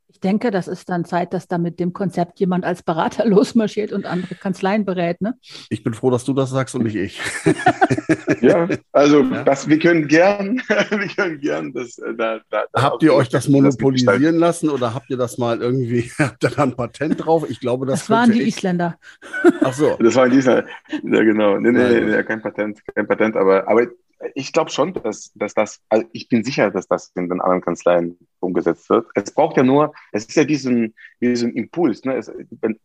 Ich 0.08 0.20
denke, 0.20 0.50
das 0.50 0.68
ist 0.68 0.90
dann 0.90 1.06
Zeit, 1.06 1.34
dass 1.34 1.48
da 1.48 1.60
mit 1.60 1.80
dem 1.80 1.94
Konzept 1.94 2.40
jemand 2.40 2.66
als 2.66 2.82
Berater 2.82 3.26
losmarschiert 3.28 3.92
und 3.92 4.08
andere 4.08 4.34
Kanzleien 4.34 4.84
berät. 4.84 5.22
Ne? 5.22 5.36
Ich 5.70 5.84
bin 5.84 5.94
froh, 5.94 6.10
dass 6.10 6.24
du 6.24 6.34
das 6.34 6.50
sagst 6.50 6.74
und 6.74 6.84
nicht 6.84 6.96
ich. 6.96 7.22
ja, 8.42 8.68
also 8.92 9.22
ja. 9.22 9.44
Das, 9.44 9.70
wir 9.70 9.78
können 9.78 10.08
gern, 10.08 10.58
wir 10.68 11.08
können 11.16 11.40
gern 11.40 11.72
das. 11.72 12.00
Äh, 12.00 12.16
da, 12.18 12.40
da, 12.50 12.66
habt 12.74 13.04
ihr 13.04 13.14
euch 13.14 13.30
das 13.30 13.48
monopolisieren 13.48 14.38
lassen 14.38 14.70
oder 14.70 14.96
habt 14.96 15.12
ihr 15.12 15.18
das 15.18 15.38
mal 15.38 15.62
irgendwie, 15.62 16.12
habt 16.18 16.44
ihr 16.44 16.50
da 16.50 16.64
ein 16.64 16.76
Patent 16.76 17.24
drauf? 17.24 17.48
Ich 17.48 17.60
glaube, 17.60 17.86
das, 17.86 18.00
das 18.00 18.10
waren 18.10 18.32
die 18.32 18.42
ich. 18.42 18.58
Isländer. 18.58 18.98
Ach 19.62 19.74
so. 19.74 19.96
Das 20.00 20.16
waren 20.16 20.32
die 20.32 20.38
Isländer. 20.38 20.66
Ja, 21.04 21.24
genau. 21.24 21.60
Nee, 21.60 21.70
nee, 21.70 22.02
nee, 22.02 22.24
kein 22.24 22.42
Patent, 22.42 22.80
kein 22.96 23.06
Patent, 23.06 23.36
aber, 23.36 23.68
aber 23.68 23.86
ich 24.34 24.54
glaube 24.54 24.72
schon, 24.72 24.94
dass, 24.94 25.32
dass 25.36 25.54
das, 25.54 25.82
also 25.90 26.08
ich 26.14 26.30
bin 26.30 26.44
sicher, 26.44 26.72
dass 26.72 26.88
das 26.88 27.12
in 27.16 27.30
den 27.30 27.42
anderen 27.42 27.62
Kanzleien 27.62 28.18
umgesetzt 28.40 28.90
wird. 28.90 29.08
Es 29.14 29.32
braucht 29.32 29.58
ja 29.58 29.64
nur, 29.64 29.94
es 30.12 30.26
ist 30.26 30.36
ja 30.36 30.44
diesen, 30.44 30.96
diesen 31.22 31.54
Impuls. 31.54 32.04
Ne? 32.06 32.16
Es, 32.16 32.32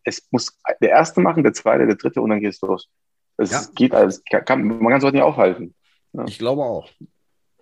es 0.03 0.27
muss 0.31 0.57
der 0.81 0.89
Erste 0.89 1.21
machen, 1.21 1.43
der 1.43 1.53
Zweite, 1.53 1.87
der 1.87 1.95
Dritte 1.95 2.21
und 2.21 2.29
dann 2.29 2.41
geht 2.41 2.53
es 2.53 2.61
los. 2.61 2.89
Es 3.37 3.51
ja. 3.51 3.61
geht 3.75 3.93
alles, 3.93 4.21
kann, 4.45 4.63
man 4.65 4.87
kann 4.87 4.97
es 4.97 5.03
heute 5.03 5.15
nicht 5.15 5.23
aufhalten. 5.23 5.73
Ja. 6.13 6.25
Ich 6.27 6.37
glaube 6.37 6.61
auch. 6.61 6.89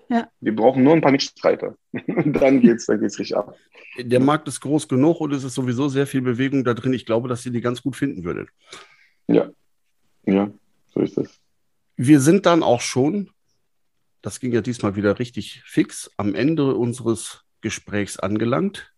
Ja. 0.09 0.27
Wir 0.39 0.55
brauchen 0.55 0.83
nur 0.83 0.93
ein 0.93 1.01
paar 1.01 1.11
Mitstreiter. 1.11 1.75
dann 1.91 2.61
geht 2.61 2.77
es 2.77 2.87
dann 2.87 2.99
geht's 2.99 3.19
richtig 3.19 3.37
ab. 3.37 3.55
Der 3.99 4.19
Markt 4.19 4.47
ist 4.47 4.59
groß 4.61 4.87
genug 4.87 5.21
und 5.21 5.33
es 5.33 5.43
ist 5.43 5.53
sowieso 5.53 5.87
sehr 5.87 6.07
viel 6.07 6.21
Bewegung 6.21 6.63
da 6.63 6.73
drin. 6.73 6.93
Ich 6.93 7.05
glaube, 7.05 7.29
dass 7.29 7.45
ihr 7.45 7.51
die 7.51 7.61
ganz 7.61 7.83
gut 7.83 7.95
finden 7.95 8.23
würdet. 8.23 8.49
Ja. 9.27 9.49
Ja, 10.25 10.49
so 10.93 10.99
ist 11.01 11.17
es. 11.17 11.39
Wir 11.95 12.19
sind 12.19 12.45
dann 12.45 12.63
auch 12.63 12.81
schon 12.81 13.29
das 14.21 14.39
ging 14.39 14.51
ja 14.51 14.61
diesmal 14.61 14.95
wieder 14.95 15.19
richtig 15.19 15.61
fix, 15.65 16.11
am 16.17 16.35
Ende 16.35 16.75
unseres 16.75 17.43
Gesprächs 17.61 18.17
angelangt. 18.17 18.93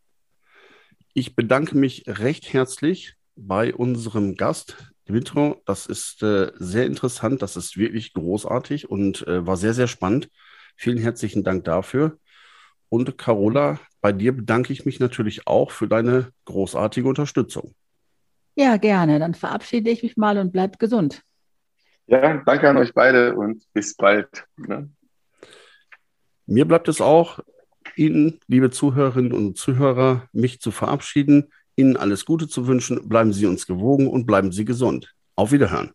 Ich 1.13 1.35
bedanke 1.35 1.77
mich 1.77 2.05
recht 2.07 2.53
herzlich 2.53 3.15
bei 3.35 3.73
unserem 3.73 4.35
Gast, 4.35 4.93
Dimitro. 5.07 5.61
Das 5.65 5.85
ist 5.85 6.23
äh, 6.23 6.51
sehr 6.55 6.85
interessant, 6.85 7.41
das 7.41 7.57
ist 7.57 7.77
wirklich 7.77 8.13
großartig 8.13 8.89
und 8.89 9.27
äh, 9.27 9.45
war 9.45 9.57
sehr, 9.57 9.73
sehr 9.73 9.87
spannend. 9.87 10.29
Vielen 10.75 10.97
herzlichen 10.97 11.43
Dank 11.43 11.65
dafür. 11.65 12.17
Und 12.89 13.17
Carola, 13.17 13.79
bei 14.01 14.11
dir 14.11 14.35
bedanke 14.35 14.73
ich 14.73 14.85
mich 14.85 14.99
natürlich 14.99 15.47
auch 15.47 15.71
für 15.71 15.87
deine 15.87 16.31
großartige 16.45 17.07
Unterstützung. 17.07 17.73
Ja, 18.55 18.77
gerne. 18.77 19.19
Dann 19.19 19.33
verabschiede 19.33 19.89
ich 19.89 20.03
mich 20.03 20.17
mal 20.17 20.37
und 20.37 20.51
bleibt 20.51 20.79
gesund. 20.79 21.21
Ja, 22.07 22.41
danke 22.45 22.69
an 22.69 22.77
euch 22.77 22.93
beide 22.93 23.35
und 23.35 23.63
bis 23.73 23.95
bald. 23.95 24.45
Ne? 24.57 24.89
Mir 26.51 26.67
bleibt 26.67 26.89
es 26.89 26.99
auch, 26.99 27.39
Ihnen, 27.95 28.41
liebe 28.47 28.71
Zuhörerinnen 28.71 29.31
und 29.31 29.57
Zuhörer, 29.57 30.27
mich 30.33 30.59
zu 30.59 30.71
verabschieden, 30.71 31.45
Ihnen 31.77 31.95
alles 31.95 32.25
Gute 32.25 32.49
zu 32.49 32.67
wünschen. 32.67 33.07
Bleiben 33.07 33.31
Sie 33.31 33.45
uns 33.45 33.65
gewogen 33.65 34.05
und 34.07 34.25
bleiben 34.25 34.51
Sie 34.51 34.65
gesund. 34.65 35.15
Auf 35.37 35.53
Wiederhören. 35.53 35.91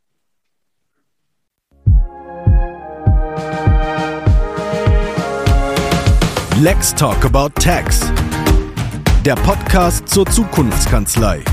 Let's 6.63 6.95
Talk 6.95 7.23
About 7.27 7.61
Tax. 7.61 8.11
Der 9.27 9.35
Podcast 9.35 10.09
zur 10.09 10.25
Zukunftskanzlei. 10.25 11.45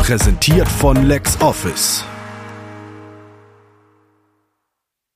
Präsentiert 0.00 0.66
von 0.66 1.04
LexOffice. 1.04 2.04